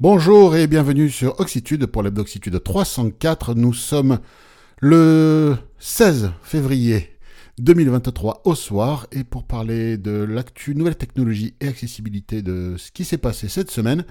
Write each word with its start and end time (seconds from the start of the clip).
Bonjour 0.00 0.54
et 0.54 0.66
bienvenue 0.66 1.10
sur 1.10 1.38
Oxitude 1.40 1.86
pour 1.86 2.02
l'Hebdoxitude 2.02 2.62
304. 2.62 3.54
Nous 3.54 3.72
sommes 3.74 4.20
le 4.80 5.56
16 5.78 6.32
février 6.42 7.10
2023 7.58 8.42
au 8.44 8.54
soir 8.54 9.06
et 9.10 9.24
pour 9.24 9.44
parler 9.44 9.98
de 9.98 10.12
l'actu 10.12 10.74
nouvelle 10.76 10.96
technologie 10.96 11.54
et 11.60 11.68
accessibilité 11.68 12.42
de 12.42 12.76
ce 12.78 12.92
qui 12.92 13.04
s'est 13.04 13.18
passé 13.18 13.48
cette 13.48 13.70
semaine, 13.72 14.04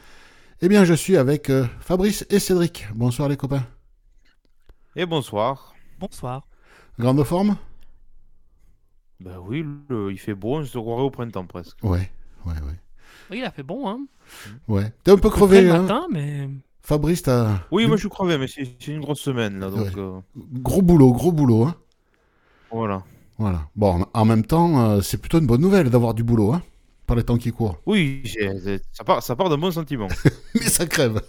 eh 0.62 0.68
bien 0.68 0.84
je 0.84 0.94
suis 0.94 1.16
avec 1.16 1.50
euh, 1.50 1.66
Fabrice 1.80 2.26
et 2.30 2.40
Cédric. 2.40 2.88
Bonsoir 2.94 3.30
les 3.30 3.38
copains. 3.38 3.66
Et 4.98 5.06
bonsoir. 5.06 5.74
Bonsoir. 6.00 6.48
Grande 7.00 7.24
forme? 7.24 7.56
Ben 9.22 9.38
oui, 9.40 9.64
le- 9.90 10.12
il 10.12 10.20
fait 10.20 10.36
beau, 10.36 10.58
on 10.58 10.66
se 10.66 10.78
croirait 10.78 11.04
au 11.04 11.10
printemps 11.12 11.46
presque. 11.46 11.78
Ouais, 11.82 12.12
ouais, 12.46 12.54
ouais. 12.54 12.80
Oui, 13.32 13.40
il 13.40 13.44
a 13.46 13.52
fait 13.52 13.64
bon, 13.64 13.88
hein. 13.90 14.00
Ouais. 14.68 14.92
T'es 15.04 15.12
un 15.12 15.18
peu 15.18 15.30
crevé, 15.30 15.62
le 15.62 15.72
hein 15.72 15.82
matin, 15.82 16.08
mais 16.12 16.50
Fabrice, 16.82 17.24
t'as 17.24 17.60
Oui, 17.72 17.86
moi 17.86 17.96
je 17.98 18.02
suis 18.02 18.10
crevé, 18.10 18.38
mais 18.38 18.48
c'est 18.48 18.68
c'est 18.80 18.92
une 18.92 19.02
grosse 19.02 19.20
semaine 19.20 19.60
là, 19.60 19.70
donc 19.70 19.80
Ouais. 19.80 19.92
euh, 19.98 20.20
gros 20.54 20.82
boulot, 20.82 21.12
gros 21.14 21.32
boulot, 21.32 21.64
hein 21.64 21.76
voilà. 22.72 23.04
Voilà. 23.38 23.68
Bon, 23.76 24.06
en 24.14 24.26
même 24.26 24.46
temps, 24.46 24.82
euh, 24.82 25.02
c'est 25.02 25.18
plutôt 25.18 25.40
une 25.40 25.46
bonne 25.48 25.62
nouvelle 25.62 25.90
d'avoir 25.90 26.14
du 26.14 26.24
boulot, 26.24 26.54
hein 26.54 26.62
Par 27.06 27.16
les 27.16 27.24
temps 27.24 27.38
qui 27.38 27.52
courent. 27.52 27.78
Oui, 27.86 28.22
j'ai- 28.24 28.60
c'est- 28.60 28.84
ça 28.92 29.04
part, 29.04 29.22
ça 29.24 29.36
part 29.36 29.50
d'un 29.50 29.58
bon 29.58 29.72
sentiment. 29.72 30.08
Mais 30.56 30.68
ça 30.68 30.86
crève. 30.86 31.22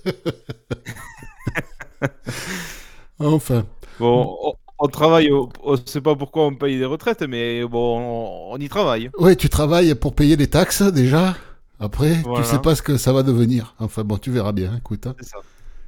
enfin. 3.18 3.64
Bon, 3.98 4.36
on, 4.42 4.52
on 4.78 4.88
travaille, 4.88 5.30
on 5.32 5.76
sait 5.86 6.00
pas 6.00 6.14
pourquoi 6.14 6.46
on 6.46 6.54
paye 6.54 6.78
des 6.78 6.84
retraites, 6.84 7.22
mais 7.22 7.64
bon, 7.64 7.98
on, 7.98 8.52
on 8.54 8.56
y 8.58 8.68
travaille. 8.68 9.10
Ouais, 9.18 9.34
tu 9.36 9.48
travailles 9.48 9.94
pour 9.96 10.14
payer 10.14 10.36
les 10.36 10.46
taxes 10.48 10.82
déjà. 10.82 11.36
Après, 11.80 12.14
Voilà. 12.24 12.44
tu 12.44 12.50
sais 12.50 12.58
pas 12.58 12.74
ce 12.74 12.82
que 12.82 12.96
ça 12.96 13.12
va 13.12 13.22
devenir. 13.22 13.74
Enfin 13.78 14.02
bon, 14.04 14.18
tu 14.18 14.30
verras 14.30 14.52
bien. 14.52 14.76
Écoute, 14.76 15.06
hein. 15.06 15.14
C'est 15.20 15.28
ça. 15.28 15.38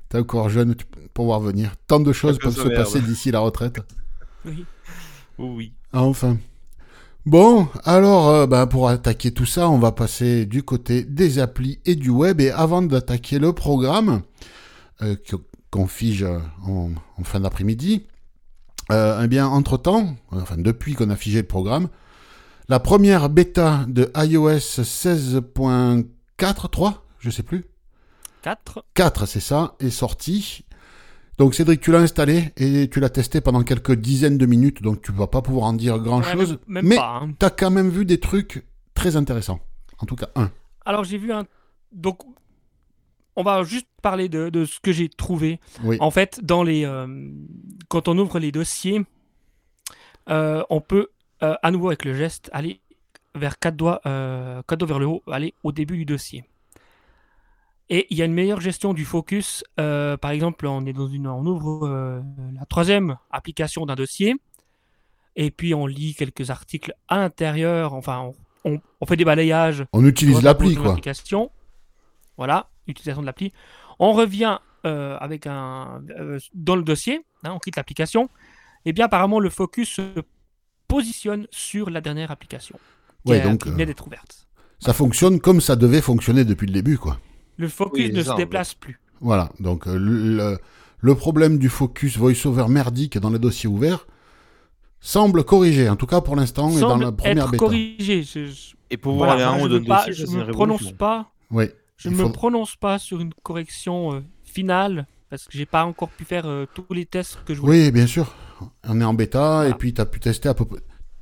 t'es 0.08 0.18
encore 0.18 0.48
jeune 0.48 0.74
pour 1.14 1.26
voir 1.26 1.40
venir. 1.40 1.74
Tant 1.86 2.00
de 2.00 2.12
choses 2.12 2.38
peuvent 2.38 2.54
se 2.56 2.68
passer 2.68 3.00
d'ici 3.00 3.30
la 3.30 3.40
retraite. 3.40 3.80
oui. 4.44 4.64
Oui, 5.38 5.48
oui. 5.56 5.72
Ah, 5.92 6.02
Enfin. 6.02 6.36
Bon, 7.26 7.68
alors, 7.84 8.28
euh, 8.30 8.46
ben, 8.46 8.66
pour 8.66 8.88
attaquer 8.88 9.30
tout 9.30 9.44
ça, 9.44 9.68
on 9.68 9.78
va 9.78 9.92
passer 9.92 10.46
du 10.46 10.62
côté 10.62 11.04
des 11.04 11.38
applis 11.38 11.78
et 11.84 11.94
du 11.94 12.08
web. 12.08 12.40
Et 12.40 12.50
avant 12.50 12.80
d'attaquer 12.82 13.38
le 13.38 13.52
programme, 13.52 14.22
euh, 15.02 15.16
qu'on 15.70 15.86
fige 15.86 16.24
en, 16.66 16.90
en 17.18 17.24
fin 17.24 17.40
d'après-midi, 17.40 18.06
euh, 18.90 19.20
eh 19.22 19.28
bien, 19.28 19.46
entre-temps, 19.48 20.16
enfin, 20.30 20.56
depuis 20.56 20.94
qu'on 20.94 21.10
a 21.10 21.16
figé 21.16 21.42
le 21.42 21.46
programme, 21.46 21.88
la 22.70 22.78
première 22.78 23.28
bêta 23.28 23.84
de 23.88 24.12
iOS 24.16 24.80
16.4, 24.80 26.70
3, 26.70 27.04
je 27.18 27.28
sais 27.28 27.42
plus, 27.42 27.64
4. 28.42 28.84
4, 28.94 29.26
c'est 29.26 29.40
ça, 29.40 29.74
est 29.80 29.90
sortie. 29.90 30.64
Donc 31.36 31.56
Cédric, 31.56 31.80
tu 31.80 31.90
l'as 31.90 31.98
installé 31.98 32.52
et 32.56 32.88
tu 32.88 33.00
l'as 33.00 33.10
testé 33.10 33.40
pendant 33.40 33.64
quelques 33.64 33.96
dizaines 33.96 34.38
de 34.38 34.46
minutes, 34.46 34.82
donc 34.82 35.02
tu 35.02 35.10
vas 35.10 35.26
pas 35.26 35.42
pouvoir 35.42 35.66
en 35.66 35.72
dire 35.72 35.98
grand-chose. 35.98 36.60
mais 36.68 36.96
hein. 36.96 37.32
tu 37.40 37.44
as 37.44 37.50
quand 37.50 37.72
même 37.72 37.90
vu 37.90 38.04
des 38.04 38.20
trucs 38.20 38.64
très 38.94 39.16
intéressants. 39.16 39.58
En 39.98 40.06
tout 40.06 40.14
cas, 40.14 40.28
un. 40.36 40.52
Alors, 40.86 41.02
j'ai 41.02 41.18
vu 41.18 41.32
un. 41.32 41.46
Donc, 41.90 42.20
on 43.34 43.42
va 43.42 43.64
juste 43.64 43.88
parler 44.00 44.28
de, 44.28 44.48
de 44.48 44.64
ce 44.64 44.78
que 44.78 44.92
j'ai 44.92 45.08
trouvé. 45.08 45.58
Oui. 45.82 45.96
En 45.98 46.12
fait, 46.12 46.38
dans 46.44 46.62
les, 46.62 46.84
euh, 46.84 47.08
quand 47.88 48.06
on 48.06 48.16
ouvre 48.16 48.38
les 48.38 48.52
dossiers, 48.52 49.02
euh, 50.28 50.62
on 50.70 50.80
peut, 50.80 51.08
euh, 51.42 51.54
à 51.62 51.70
nouveau 51.70 51.88
avec 51.88 52.04
le 52.04 52.14
geste, 52.14 52.50
aller 52.52 52.80
vers 53.34 53.58
quatre 53.58 53.76
doigts, 53.76 54.00
euh, 54.06 54.62
quatre 54.66 54.78
doigts 54.80 54.88
vers 54.88 54.98
le 54.98 55.06
haut, 55.06 55.22
aller 55.30 55.54
au 55.62 55.72
début 55.72 55.96
du 55.98 56.04
dossier. 56.04 56.44
Et 57.88 58.06
il 58.10 58.16
y 58.16 58.22
a 58.22 58.24
une 58.24 58.32
meilleure 58.34 58.60
gestion 58.60 58.94
du 58.94 59.04
focus. 59.04 59.64
Euh, 59.80 60.16
par 60.16 60.30
exemple, 60.30 60.66
on 60.66 60.86
est 60.86 60.92
dans 60.92 61.08
une, 61.08 61.26
on 61.26 61.44
ouvre 61.44 62.22
la 62.54 62.64
troisième 62.66 63.16
application 63.30 63.84
d'un 63.86 63.96
dossier, 63.96 64.36
et 65.36 65.50
puis 65.50 65.74
on 65.74 65.86
lit 65.86 66.14
quelques 66.14 66.50
articles 66.50 66.94
à 67.08 67.16
l'intérieur. 67.18 67.94
Enfin, 67.94 68.20
on, 68.64 68.70
on- 68.72 68.80
on 69.00 69.06
fait 69.06 69.16
des 69.16 69.24
balayages 69.24 69.84
On 69.92 70.04
utilise 70.04 70.36
l'appli, 70.44 70.68
quoi. 70.82 70.94
Voilà, 72.36 72.68
utilisation 72.86 73.22
de 73.22 73.26
l'appli. 73.26 73.52
On 73.98 74.12
revient 74.12 74.58
avec 74.82 75.46
un 75.46 76.02
dans 76.54 76.74
le 76.76 76.82
dossier, 76.82 77.20
hein, 77.44 77.52
on 77.52 77.58
quitte 77.58 77.76
l'application. 77.76 78.30
Et 78.86 78.92
bien 78.94 79.06
apparemment 79.06 79.38
le 79.40 79.50
focus 79.50 79.90
se 79.96 80.22
positionne 80.90 81.46
sur 81.50 81.88
la 81.90 82.00
dernière 82.00 82.30
application 82.30 82.76
qui, 83.24 83.30
Ouais, 83.32 83.40
donc 83.40 83.62
qui 83.62 83.68
euh, 83.68 83.72
venait 83.72 83.86
d'être 83.86 84.06
ouverte. 84.06 84.46
ça 84.78 84.92
fonctionne 84.92 85.40
comme 85.40 85.60
ça 85.60 85.76
devait 85.76 86.00
fonctionner 86.02 86.44
depuis 86.44 86.66
le 86.66 86.72
début, 86.72 86.98
quoi. 86.98 87.18
Le 87.56 87.68
focus 87.68 88.06
oui, 88.08 88.12
ne 88.12 88.22
se 88.22 88.34
déplace 88.36 88.74
plus. 88.74 88.98
Voilà. 89.20 89.50
Donc 89.60 89.86
euh, 89.86 89.96
le, 89.98 90.58
le 91.00 91.14
problème 91.14 91.58
du 91.58 91.68
focus 91.68 92.16
voice-over 92.16 92.66
merdique 92.68 93.18
dans 93.18 93.30
les 93.30 93.38
dossiers 93.38 93.68
ouverts 93.68 94.06
semble 95.00 95.44
corrigé, 95.44 95.88
en 95.88 95.96
tout 95.96 96.06
cas 96.06 96.20
pour 96.20 96.36
l'instant 96.36 96.70
et 96.76 96.80
dans 96.80 96.96
la 96.96 97.12
première 97.12 97.44
être 97.44 97.50
bêta. 97.52 97.58
corrigé. 97.64 98.22
Je, 98.22 98.46
je- 98.46 98.74
Et 98.90 98.96
pouvoir 98.96 99.30
voilà, 99.30 99.48
aller 99.50 99.56
en 99.56 99.58
moi, 99.68 99.78
haut 99.78 100.12
je 100.12 100.26
c'est 100.26 100.32
me 100.36 100.50
prononce 100.52 100.92
pas. 100.92 101.30
Oui. 101.50 101.66
Je 101.96 102.08
ne 102.08 102.14
me 102.16 102.22
faut- 102.24 102.30
prononce 102.30 102.76
pas 102.76 102.98
sur 102.98 103.20
une 103.20 103.32
correction 103.42 104.14
euh, 104.14 104.20
finale 104.44 105.06
parce 105.28 105.44
que 105.44 105.52
j'ai 105.56 105.66
pas 105.66 105.84
encore 105.84 106.08
pu 106.08 106.24
faire 106.24 106.46
euh, 106.46 106.66
tous 106.74 106.86
les 106.92 107.04
tests 107.06 107.38
que 107.44 107.54
je 107.54 107.60
voulais. 107.60 107.84
Oui, 107.86 107.90
bien 107.92 108.06
sûr. 108.06 108.34
On 108.88 109.00
est 109.00 109.04
en 109.04 109.14
bêta 109.14 109.68
et 109.68 109.74
puis 109.74 109.92
tu 109.94 110.00
as 110.00 110.06
pu 110.06 110.20
tester 110.20 110.48
à 110.48 110.54
peu 110.54 110.64
près. 110.64 110.80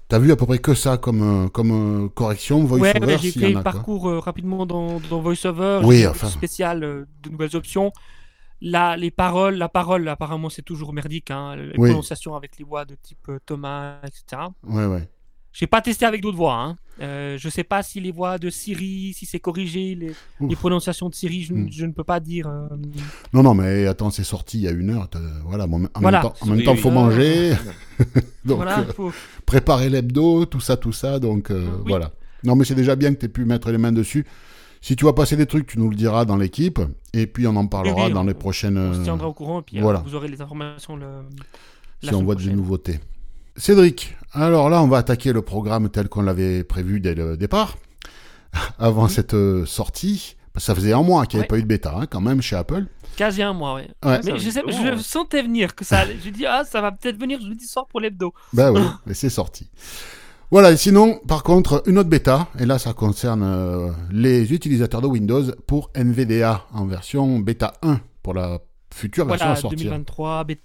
T'as 0.08 0.18
vu 0.18 0.32
à 0.32 0.36
peu 0.36 0.46
près 0.46 0.58
que 0.58 0.74
ça 0.74 0.96
comme, 0.96 1.44
euh, 1.44 1.48
comme 1.48 2.06
euh, 2.06 2.08
correction, 2.08 2.64
voice-over, 2.64 3.06
ouais, 3.06 3.18
j'ai 3.18 3.30
fait 3.30 3.52
le 3.52 3.62
parcours 3.62 4.08
euh, 4.08 4.18
rapidement 4.20 4.64
dans, 4.64 5.00
dans 5.00 5.20
VoiceOver. 5.20 5.80
Oui, 5.84 6.06
enfin. 6.06 6.28
spécial 6.28 6.82
euh, 6.82 7.04
de 7.22 7.28
nouvelles 7.28 7.54
options. 7.56 7.92
Là, 8.62 8.96
les 8.96 9.10
paroles, 9.10 9.54
la 9.56 9.68
parole, 9.68 10.08
apparemment, 10.08 10.48
c'est 10.48 10.62
toujours 10.62 10.92
merdique. 10.92 11.30
Hein, 11.30 11.56
les 11.56 11.78
Oui. 11.78 11.90
prononciations 11.90 12.34
avec 12.34 12.58
les 12.58 12.64
voix 12.64 12.84
de 12.86 12.96
type 12.96 13.28
euh, 13.28 13.38
Thomas, 13.44 13.98
etc. 14.04 14.42
Ouais, 14.66 14.86
ouais. 14.86 15.08
J'ai 15.52 15.66
pas 15.66 15.80
testé 15.80 16.04
avec 16.04 16.20
d'autres 16.22 16.36
voix. 16.36 16.54
Hein. 16.54 16.76
Euh, 17.00 17.36
je 17.38 17.48
sais 17.48 17.64
pas 17.64 17.82
si 17.82 18.00
les 18.00 18.10
voix 18.12 18.38
de 18.38 18.50
Siri, 18.50 19.12
si 19.16 19.24
c'est 19.24 19.38
corrigé, 19.40 19.94
les, 19.94 20.56
prononciations 20.56 21.08
de 21.08 21.14
Siri, 21.14 21.42
je, 21.42 21.54
Hmm. 21.54 21.68
je 21.70 21.86
ne 21.86 21.92
peux 21.92 22.04
pas 22.04 22.18
dire. 22.20 22.48
euh, 22.48 22.68
Non, 23.32 23.42
non, 23.42 23.54
mais 23.54 23.86
attends, 23.86 24.10
c'est 24.10 24.24
sorti 24.24 24.58
il 24.58 24.64
y 24.64 24.68
a 24.68 24.72
une 24.72 24.90
heure. 24.90 25.08
Voilà, 25.46 25.66
bon, 25.66 25.84
en 25.94 26.00
Voilà. 26.00 26.22
même 26.22 26.30
temps, 26.30 26.34
en 26.40 26.46
même 26.46 26.58
Oui, 26.58 26.64
temps, 26.64 26.72
oui. 26.72 26.78
faut 26.78 26.90
manger. 26.90 27.52
donc, 28.44 28.56
voilà, 28.56 28.80
euh, 28.80 28.92
faut- 28.92 29.12
préparer 29.46 29.88
l'hebdo, 29.88 30.44
tout 30.46 30.60
ça, 30.60 30.76
tout 30.76 30.92
ça. 30.92 31.18
Donc, 31.18 31.50
euh, 31.50 31.66
Oui. 31.78 31.84
voilà. 31.88 32.10
Non, 32.44 32.54
mais 32.56 32.64
c'est 32.64 32.74
déjà 32.74 32.94
bien 32.96 33.14
que 33.14 33.18
tu 33.20 33.26
aies 33.26 33.30
pu 33.30 33.44
mettre 33.44 33.70
les 33.70 33.78
mains 33.78 33.92
dessus. 33.92 34.24
Si 34.80 34.94
tu 34.96 35.04
vas 35.04 35.12
passer 35.12 35.36
des 35.36 35.46
trucs, 35.46 35.66
tu 35.66 35.78
nous 35.78 35.88
le 35.90 35.96
diras 35.96 36.24
dans 36.24 36.36
l'équipe. 36.36 36.78
Et 37.12 37.26
puis, 37.26 37.46
on 37.46 37.56
en 37.56 37.66
parlera 37.66 38.06
oui, 38.06 38.12
dans 38.12 38.22
on- 38.22 38.26
les 38.26 38.34
prochaines. 38.34 38.76
on 38.78 38.94
se 38.94 39.02
tiendra 39.02 39.28
au 39.28 39.32
courant 39.34 39.60
et 39.60 39.62
puis 39.62 39.78
euh, 39.78 39.82
voilà. 39.82 40.00
vous 40.04 40.14
aurez 40.14 40.28
les 40.28 40.40
informations 40.40 40.94
le, 40.96 41.06
la 42.02 42.08
si 42.10 42.14
on 42.14 42.22
voit 42.22 42.34
des 42.36 42.52
nouveautés. 42.52 43.00
Cédric, 43.56 44.16
alors 44.32 44.68
là, 44.70 44.82
on 44.82 44.88
va 44.88 44.98
attaquer 44.98 45.32
le 45.32 45.42
programme 45.42 45.88
tel 45.88 46.08
qu'on 46.08 46.22
l'avait 46.22 46.64
prévu 46.64 47.00
dès 47.00 47.14
le 47.14 47.36
départ, 47.36 47.76
avant 48.78 49.08
cette 49.08 49.34
euh, 49.34 49.64
sortie. 49.66 50.36
Parce 50.52 50.64
que 50.64 50.72
ça 50.72 50.74
faisait 50.74 50.92
un 50.92 51.02
mois 51.02 51.24
qu'il 51.26 51.38
n'y 51.38 51.44
avait 51.44 51.52
Ouais. 51.52 51.56
pas 51.56 51.58
eu 51.58 51.62
de 51.62 51.68
bêta, 51.68 51.94
hein, 51.96 52.06
quand 52.10 52.20
même, 52.20 52.42
chez 52.42 52.56
Apple. 52.56 52.86
Quasi 53.16 53.42
un 53.42 53.52
mois. 53.52 53.74
Ouais. 53.74 53.88
Mais 54.04 54.20
je, 54.38 54.50
sais, 54.50 54.62
je 54.66 54.98
sentais 55.00 55.42
venir 55.42 55.74
que 55.76 55.84
ça 55.84 56.00
allait. 56.00 56.16
Je 56.24 56.30
dis, 56.30 56.46
ah, 56.46 56.64
ça 56.64 56.80
va 56.80 56.90
peut-être 56.90 57.20
venir 57.20 57.40
jeudi 57.40 57.66
soir 57.66 57.86
pour 57.86 58.00
l'hebdo. 58.00 58.32
Ben 58.52 58.72
oui, 58.72 58.80
mais 59.06 59.14
c'est 59.14 59.28
sorti. 59.30 59.70
Voilà, 60.50 60.72
et 60.72 60.76
sinon, 60.76 61.20
par 61.28 61.42
contre, 61.42 61.82
une 61.86 61.98
autre 61.98 62.08
bêta, 62.08 62.48
et 62.58 62.64
là 62.64 62.78
ça 62.78 62.94
concerne 62.94 63.42
euh, 63.44 63.90
les 64.10 64.52
utilisateurs 64.54 65.02
de 65.02 65.06
Windows 65.06 65.42
pour 65.66 65.90
NVDA 65.94 66.64
en 66.72 66.86
version 66.86 67.38
bêta 67.38 67.74
1 67.82 68.00
pour 68.22 68.32
la 68.34 68.58
future 68.92 69.26
version 69.26 69.44
Voilà, 69.46 69.58
à 69.58 69.60
sortir. 69.60 69.78
2023, 69.90 70.44
bê- 70.44 70.62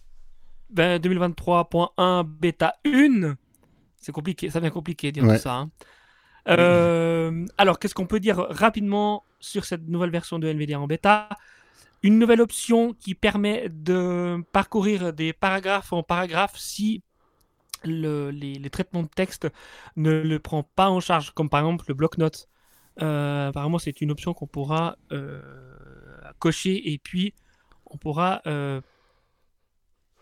ben, 0.69 0.99
2023.1 1.01 2.23
bêta 2.25 2.75
1. 2.85 3.35
C'est 4.03 4.11
compliqué, 4.11 4.49
ça 4.49 4.59
devient 4.59 4.71
compliqué 4.71 5.11
de 5.11 5.19
dire 5.21 5.29
Ouais. 5.29 5.37
tout 5.37 5.43
ça. 5.43 5.55
hein. 5.55 5.71
Euh, 6.49 7.45
alors, 7.57 7.79
qu'est-ce 7.79 7.95
qu'on 7.95 8.05
peut 8.05 8.19
dire 8.19 8.37
rapidement 8.49 9.23
sur 9.39 9.65
cette 9.65 9.87
nouvelle 9.87 10.11
version 10.11 10.39
de 10.39 10.47
NVIDIA 10.47 10.79
en 10.79 10.87
bêta? 10.87 11.29
Une 12.03 12.19
nouvelle 12.19 12.41
option 12.41 12.93
qui 12.93 13.15
permet 13.15 13.69
de 13.69 14.43
parcourir 14.51 15.13
des 15.13 15.31
paragraphes 15.33 15.93
en 15.93 16.03
paragraphes 16.03 16.57
si 16.57 17.01
le- 17.85 18.29
les, 18.31 18.55
les 18.55 18.69
traitements 18.69 19.03
de 19.03 19.07
texte 19.07 19.47
ne 19.95 20.11
le 20.11 20.39
prend 20.39 20.63
pas 20.63 20.89
en 20.89 20.99
charge, 20.99 21.31
comme 21.31 21.49
par 21.49 21.61
exemple 21.61 21.85
le 21.87 21.93
bloc-notes. 21.93 22.49
Euh, 23.01 23.49
apparemment, 23.49 23.79
c'est 23.79 24.01
une 24.01 24.11
option 24.11 24.33
qu'on 24.33 24.47
pourra 24.47 24.97
euh, 25.13 25.41
cocher 26.39 26.91
et 26.91 26.97
puis 26.97 27.33
on 27.85 27.97
pourra 27.97 28.41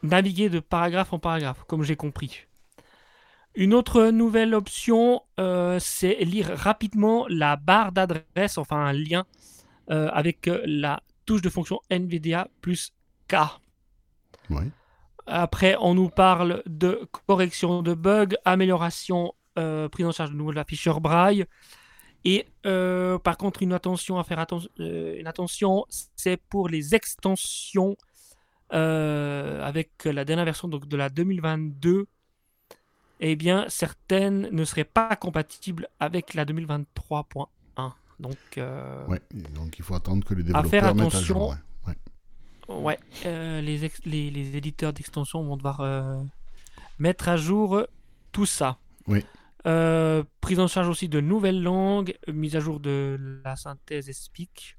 naviguer 0.03 0.49
de 0.49 0.59
paragraphe 0.59 1.13
en 1.13 1.19
paragraphe, 1.19 1.63
comme 1.67 1.83
j'ai 1.83 1.95
compris. 1.95 2.45
Une 3.55 3.73
autre 3.73 4.07
nouvelle 4.11 4.53
option, 4.55 5.21
euh, 5.39 5.77
c'est 5.79 6.15
lire 6.23 6.51
rapidement 6.55 7.25
la 7.27 7.57
barre 7.57 7.91
d'adresse, 7.91 8.57
enfin 8.57 8.77
un 8.77 8.93
lien, 8.93 9.25
euh, 9.89 10.09
avec 10.13 10.47
euh, 10.47 10.61
la 10.65 11.01
touche 11.25 11.41
de 11.41 11.49
fonction 11.49 11.79
NVDA 11.89 12.47
plus 12.61 12.93
K. 13.27 13.35
Ouais. 14.49 14.67
Après, 15.27 15.75
on 15.79 15.93
nous 15.95 16.09
parle 16.09 16.63
de 16.65 17.07
correction 17.27 17.83
de 17.83 17.93
bugs, 17.93 18.35
amélioration, 18.45 19.33
euh, 19.59 19.89
prise 19.89 20.05
en 20.05 20.11
charge 20.11 20.31
de 20.31 20.35
nouveau 20.35 20.51
de 20.51 20.55
l'afficheur 20.55 21.01
braille. 21.01 21.45
Et 22.23 22.45
par 22.63 23.37
contre, 23.37 23.63
une 23.63 23.73
attention 23.73 24.17
à 24.19 24.23
faire 24.23 24.39
atten- 24.39 24.67
euh, 24.79 25.19
une 25.19 25.27
attention, 25.27 25.85
c'est 26.15 26.37
pour 26.37 26.69
les 26.69 26.93
extensions 26.95 27.97
avec 28.69 29.91
la 30.05 30.23
dernière 30.23 30.45
version 30.45 30.67
donc, 30.69 30.87
de 30.87 30.95
la 30.97 31.09
2022. 31.09 32.07
Eh 33.21 33.35
bien, 33.35 33.65
certaines 33.69 34.49
ne 34.51 34.65
seraient 34.65 34.83
pas 34.83 35.15
compatibles 35.15 35.87
avec 35.99 36.33
la 36.33 36.43
2023.1. 36.45 37.45
Donc, 38.19 38.37
euh, 38.57 39.05
Ouais, 39.07 39.21
donc 39.55 39.79
il 39.79 39.83
faut 39.85 39.95
attendre 39.95 40.23
que 40.25 40.33
les 40.35 40.43
À 40.53 40.63
faire 40.63 40.93
développeurs 40.93 40.95
mettent 40.95 41.03
à 41.05 41.17
attention. 41.17 41.35
jour. 41.35 41.55
ouais. 41.87 41.93
Ouais. 42.67 42.75
Ouais, 42.75 42.99
euh, 43.25 43.61
les, 43.61 43.83
ex- 43.85 44.05
les, 44.05 44.29
les 44.31 44.55
éditeurs 44.55 44.93
d'extension 44.93 45.43
vont 45.43 45.57
devoir 45.57 45.81
euh, 45.81 46.21
mettre 46.99 47.29
à 47.29 47.37
jour 47.37 47.81
tout 48.31 48.45
ça. 48.45 48.77
Oui. 49.07 49.23
Prise 50.41 50.59
en 50.59 50.67
charge 50.67 50.87
aussi 50.89 51.07
de 51.09 51.19
nouvelles 51.21 51.61
langues, 51.61 52.15
mise 52.27 52.55
à 52.55 52.59
jour 52.59 52.79
de 52.79 53.41
la 53.43 53.55
synthèse 53.55 54.11
speak. 54.11 54.77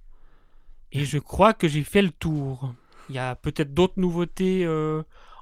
Et 0.93 1.05
je 1.05 1.19
crois 1.19 1.53
que 1.55 1.67
j'ai 1.69 1.85
fait 1.85 2.03
le 2.03 2.11
tour. 2.11 2.75
Il 3.09 3.15
y 3.15 3.19
a 3.19 3.35
peut-être 3.35 3.75
d'autres 3.75 3.99
nouveautés 3.99 4.65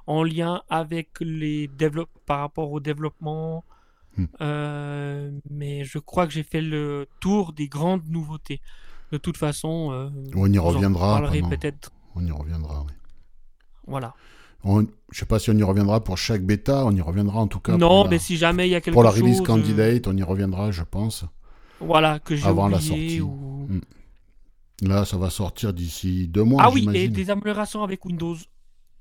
en 0.07 0.23
lien 0.23 0.61
avec 0.69 1.09
les 1.21 1.67
développes 1.67 2.09
par 2.25 2.39
rapport 2.39 2.71
au 2.71 2.79
développement. 2.79 3.63
Hmm. 4.17 4.25
Euh, 4.41 5.31
mais 5.49 5.83
je 5.85 5.97
crois 5.99 6.27
que 6.27 6.33
j'ai 6.33 6.43
fait 6.43 6.61
le 6.61 7.07
tour 7.19 7.53
des 7.53 7.67
grandes 7.67 8.07
nouveautés. 8.07 8.59
De 9.11 9.17
toute 9.17 9.37
façon, 9.37 9.91
euh, 9.91 10.09
On 10.35 10.51
y 10.51 10.57
reviendra. 10.57 11.21
peut-être. 11.49 11.91
On 12.15 12.25
y 12.25 12.31
reviendra. 12.31 12.81
oui. 12.87 12.93
Voilà. 13.87 14.13
On- 14.63 14.85
Je 15.11 15.19
sais 15.19 15.25
pas 15.25 15.39
si 15.39 15.49
on 15.49 15.53
y 15.57 15.63
reviendra 15.63 16.03
pour 16.03 16.17
chaque 16.17 16.43
bêta, 16.43 16.85
on 16.85 16.91
y 16.95 17.01
reviendra 17.01 17.39
en 17.39 17.47
tout 17.47 17.59
cas. 17.59 17.75
Non, 17.77 18.03
la, 18.03 18.09
mais 18.11 18.19
si 18.19 18.37
jamais 18.37 18.67
il 18.67 18.71
y 18.71 18.75
a 18.75 18.81
quelque 18.81 18.93
pour 18.93 19.03
la 19.03 19.11
chose. 19.11 19.21
release 19.21 19.41
euh, 19.41 19.43
candidate, 19.43 20.07
on 20.07 20.15
y 20.15 20.23
reviendra, 20.23 20.71
je 20.71 20.83
pense. 20.83 21.25
voilà, 21.79 22.19
que 22.19 22.35
j'ai 22.35 22.45
avant 22.47 22.67
la 22.67 22.77
oublié 22.77 22.89
sortie. 22.89 23.21
ou- 23.21 23.67
Mm. 23.69 23.81
Là, 24.87 25.05
ça 25.05 25.17
va 25.17 25.29
sortir 25.29 25.73
d'ici 25.73 26.27
deux 26.27 26.43
mois, 26.43 26.63
Ah 26.63 26.69
oui, 26.71 26.87
et 26.93 27.07
des 27.07 27.29
améliorations 27.29 27.83
avec 27.83 28.03
Windows 28.05 28.35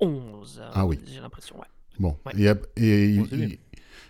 11. 0.00 0.60
euh, 0.62 0.70
Ah 0.72 0.86
oui. 0.86 0.98
J'ai 1.06 1.20
l'impression, 1.20 1.56
ouais. 1.58 1.66
Bon, 1.98 2.16
Ouais. 2.26 2.32
et, 2.76 2.82
et 2.82 3.08
il, 3.10 3.20
Bon, 3.20 3.26
c'est 3.30 3.36
bien. 3.36 3.46
il 3.48 3.58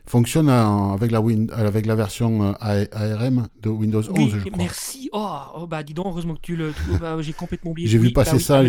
fonctionne 0.06 0.48
en- 0.48 0.92
avec, 0.92 1.10
la 1.10 1.20
Win- 1.20 1.50
avec 1.52 1.86
la 1.86 1.94
version 1.96 2.54
euh, 2.62 2.84
ARM 2.92 3.48
de 3.62 3.68
Windows 3.68 4.00
11, 4.02 4.08
Oui, 4.16 4.30
je 4.32 4.38
crois. 4.48 4.58
merci. 4.58 5.08
Oh, 5.12 5.38
oh, 5.56 5.66
bah 5.66 5.82
dis 5.82 5.92
donc, 5.94 6.06
heureusement 6.06 6.34
que 6.34 6.40
tu 6.40 6.54
le. 6.56 6.72
bah, 7.00 7.16
j'ai 7.20 7.32
complètement 7.32 7.72
oublié. 7.72 7.88
J'ai 7.88 7.98
vu 7.98 8.06
Oui, 8.08 8.12
bah 8.12 8.24
passer 8.24 8.38
ça, 8.38 8.62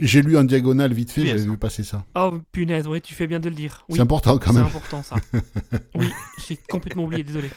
j'ai- 0.00 0.22
lu 0.22 0.36
en 0.36 0.42
diagonale 0.44 0.92
vite 0.92 1.10
fait, 1.12 1.24
j'ai 1.24 1.36
vu 1.36 1.56
passer 1.56 1.84
ça. 1.84 2.04
Oh 2.16 2.38
punaise, 2.52 2.86
ouais, 2.88 3.00
tu 3.00 3.14
fais 3.14 3.26
bien 3.28 3.38
de 3.40 3.48
le 3.48 3.54
dire. 3.54 3.84
Oui, 3.88 3.96
C'est 3.96 4.02
important 4.02 4.38
quand 4.38 4.52
c'est 4.52 4.58
même, 4.58 4.66
important 4.66 5.02
ça. 5.04 5.16
oui, 5.94 6.10
j'ai 6.48 6.56
complètement 6.68 7.04
oublié, 7.04 7.22
désolé. 7.22 7.50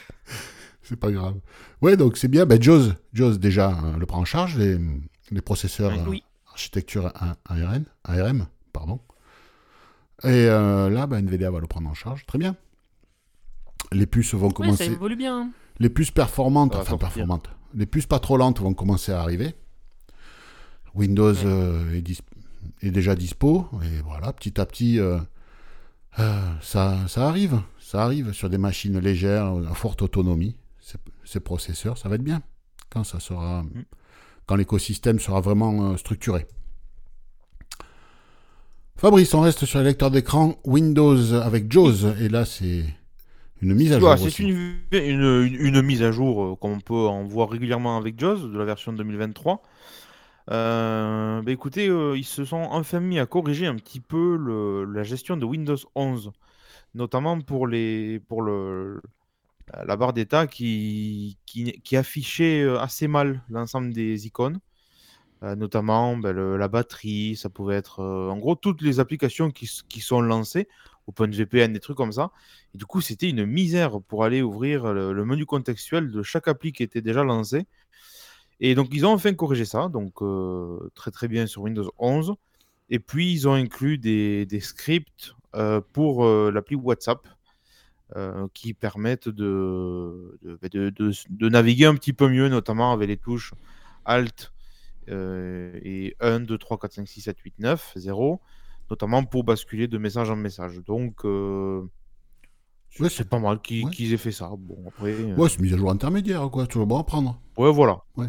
c'est 0.82 0.96
pas 0.98 1.10
grave. 1.10 1.34
Ouais, 1.82 1.96
donc 1.96 2.16
c'est 2.16 2.28
bien. 2.28 2.46
Ben, 2.46 2.60
JAWS, 2.62 2.92
JAWS 3.12 3.38
déjà 3.38 3.70
euh, 3.70 3.96
le 3.98 4.06
prend 4.06 4.18
en 4.20 4.24
charge, 4.24 4.56
les, 4.56 4.78
les 5.32 5.40
processeurs 5.40 5.92
euh, 5.92 6.04
Oui, 6.08 6.22
architecture 6.50 7.12
ARN, 7.48 7.84
ARM, 8.04 8.46
pardon. 8.72 9.00
Et 10.24 10.46
euh, 10.46 10.90
là, 10.90 11.06
ben, 11.06 11.18
NVIDIA 11.24 11.50
va 11.50 11.60
le 11.60 11.66
prendre 11.66 11.88
en 11.88 11.94
charge, 11.94 12.26
très 12.26 12.38
bien. 12.38 12.56
Les 13.92 14.06
puces 14.06 14.34
vont 14.34 14.46
ouais, 14.48 14.50
ça 14.50 14.54
commencer. 14.56 14.84
évolue 14.86 15.16
bien. 15.16 15.50
Les 15.78 15.88
puces 15.90 16.10
performantes, 16.10 16.72
Ça 16.74 16.80
enfin 16.80 16.90
sortir. 16.90 17.08
performantes, 17.08 17.50
les 17.74 17.86
puces 17.86 18.06
pas 18.06 18.18
trop 18.18 18.36
lentes 18.36 18.60
vont 18.60 18.74
commencer 18.74 19.12
à 19.12 19.20
arriver. 19.22 19.54
Windows 20.94 21.32
Ouais. 21.32 21.40
euh, 21.44 21.94
est, 21.94 22.00
dis- 22.02 22.20
est 22.82 22.90
déjà 22.90 23.14
dispo, 23.14 23.68
et 23.84 24.00
voilà, 24.02 24.32
petit 24.32 24.60
à 24.60 24.66
petit, 24.66 24.98
euh, 24.98 25.18
euh, 26.18 26.40
ça, 26.60 26.96
ça 27.06 27.28
arrive, 27.28 27.60
ça 27.78 28.02
arrive 28.02 28.32
sur 28.32 28.50
des 28.50 28.58
machines 28.58 28.98
légères, 28.98 29.46
à 29.70 29.74
forte 29.74 30.02
autonomie, 30.02 30.56
ces, 30.80 30.98
ces 31.24 31.40
processeurs, 31.40 31.96
ça 31.96 32.08
va 32.08 32.16
être 32.16 32.22
bien, 32.24 32.42
quand 32.90 33.04
ça 33.04 33.20
sera, 33.20 33.62
Mm. 33.62 33.84
quand 34.46 34.56
l'écosystème 34.56 35.20
sera 35.20 35.40
vraiment 35.40 35.92
euh, 35.92 35.96
structuré. 35.96 36.46
Fabrice, 38.98 39.32
on 39.34 39.40
reste 39.40 39.64
sur 39.64 39.78
les 39.78 39.84
lecteurs 39.86 40.10
d'écran 40.10 40.56
Windows 40.64 41.32
avec 41.34 41.70
JAWS, 41.70 42.14
et 42.20 42.28
là 42.28 42.44
c'est 42.44 42.84
une 43.62 43.74
mise 43.74 43.92
à 43.92 44.00
jour. 44.00 44.08
C'est 44.18 44.38
une, 44.42 44.76
une, 44.92 45.22
une- 45.46 45.66
une 45.66 45.82
mise 45.82 46.02
à 46.02 46.10
jour 46.10 46.44
euh, 46.44 46.56
comme 46.56 46.72
on 46.72 46.80
peut 46.80 46.94
en 47.06 47.24
voir 47.24 47.48
régulièrement 47.50 47.96
avec 47.96 48.18
JAWS 48.18 48.48
de 48.48 48.58
la 48.58 48.64
version 48.64 48.92
2023. 48.92 49.62
Euh, 50.50 51.42
bah 51.42 51.52
écoutez, 51.52 51.88
euh, 51.88 52.16
ils 52.16 52.24
se 52.24 52.44
sont 52.44 52.56
enfin 52.70 53.00
mis 53.00 53.18
à 53.18 53.26
corriger 53.26 53.66
un 53.66 53.76
petit 53.76 54.00
peu 54.00 54.36
le- 54.36 54.84
la 54.84 55.04
gestion 55.04 55.36
de 55.36 55.44
Windows 55.44 55.76
11, 55.94 56.32
notamment 56.94 57.40
pour, 57.40 57.66
les, 57.68 58.20
pour 58.28 58.42
le, 58.42 59.00
la 59.86 59.96
barre 59.96 60.12
d'état 60.14 60.46
qui, 60.46 61.38
qui, 61.46 61.72
qui 61.84 61.96
affichait 61.96 62.66
assez 62.80 63.08
mal 63.08 63.42
l'ensemble 63.50 63.92
des 63.92 64.26
icônes, 64.26 64.58
Euh, 65.44 65.54
notamment 65.54 66.16
le- 66.16 66.56
la 66.56 66.66
batterie, 66.68 67.36
ça 67.36 67.48
pouvait 67.48 67.76
être 67.76 68.00
euh, 68.00 68.28
en 68.28 68.38
gros 68.38 68.56
toutes 68.56 68.82
les 68.82 68.98
applications 68.98 69.50
qui, 69.52 69.66
sont 70.00 70.20
lancées, 70.20 70.68
OpenVPN, 71.06 71.72
des 71.72 71.78
trucs 71.80 71.96
comme 71.96 72.12
ça. 72.12 72.32
Et 72.74 72.78
du 72.78 72.86
coup, 72.86 73.00
c'était 73.00 73.30
une 73.30 73.46
misère 73.46 74.00
pour 74.08 74.24
aller 74.24 74.42
ouvrir 74.42 74.92
le, 74.92 75.24
menu 75.24 75.46
contextuel 75.46 76.10
de 76.10 76.22
chaque 76.22 76.48
appli 76.48 76.72
qui 76.72 76.82
était 76.82 77.02
déjà 77.02 77.22
lancé. 77.22 77.66
Et 78.60 78.74
donc, 78.74 78.88
ils 78.92 79.06
ont 79.06 79.12
enfin 79.12 79.32
corrigé 79.34 79.64
ça, 79.64 79.88
donc 79.88 80.22
euh, 80.22 80.90
très 80.94 81.12
très 81.12 81.28
bien 81.28 81.46
sur 81.46 81.62
Windows 81.62 81.90
11. 81.98 82.34
Et 82.90 82.98
puis, 82.98 83.32
ils 83.32 83.46
ont 83.48 83.54
inclus 83.54 83.98
des, 83.98 84.46
scripts 84.60 85.34
pour 85.92 86.24
l'appli 86.26 86.76
WhatsApp 86.76 87.26
qui 88.54 88.74
permettent 88.74 89.28
de, 89.28 90.38
de, 90.42 90.92
de- 91.00 91.48
naviguer 91.48 91.86
un 91.86 91.94
petit 91.94 92.12
peu 92.12 92.28
mieux, 92.28 92.48
notamment 92.48 92.92
avec 92.92 93.08
les 93.08 93.16
touches 93.16 93.52
Alt 94.04 94.52
et 95.10 96.14
1, 96.20 96.40
2, 96.40 96.58
3, 96.58 96.78
4, 96.78 96.92
5, 96.92 97.08
6, 97.08 97.20
7, 97.22 97.38
8, 97.40 97.54
9, 97.58 97.92
0, 97.96 98.40
notamment 98.90 99.24
pour 99.24 99.44
basculer 99.44 99.88
de 99.88 99.98
message 99.98 100.30
en 100.30 100.36
message. 100.36 100.78
Donc, 100.86 101.24
euh, 101.24 101.82
c'est 102.90 103.02
Ouais, 103.02 103.08
c'est 103.10 103.28
pas 103.28 103.38
mal 103.38 103.60
qu'ils 103.60 103.84
ouais. 103.84 103.90
qu'ils 103.90 104.12
aient 104.12 104.16
fait 104.18 104.32
ça. 104.32 104.50
Bon, 104.58 104.76
après. 104.88 105.12
euh, 105.12 105.34
Ouais, 105.36 105.48
c'est 105.48 105.60
mise 105.60 105.74
à 105.74 105.76
jour 105.76 105.90
intermédiaire, 105.90 106.48
quoi, 106.50 106.66
toujours 106.66 106.86
bon 106.86 106.98
à 106.98 107.04
prendre. 107.04 107.38
ouais, 107.56 107.70
voilà. 107.72 108.02
Ouais. 108.16 108.28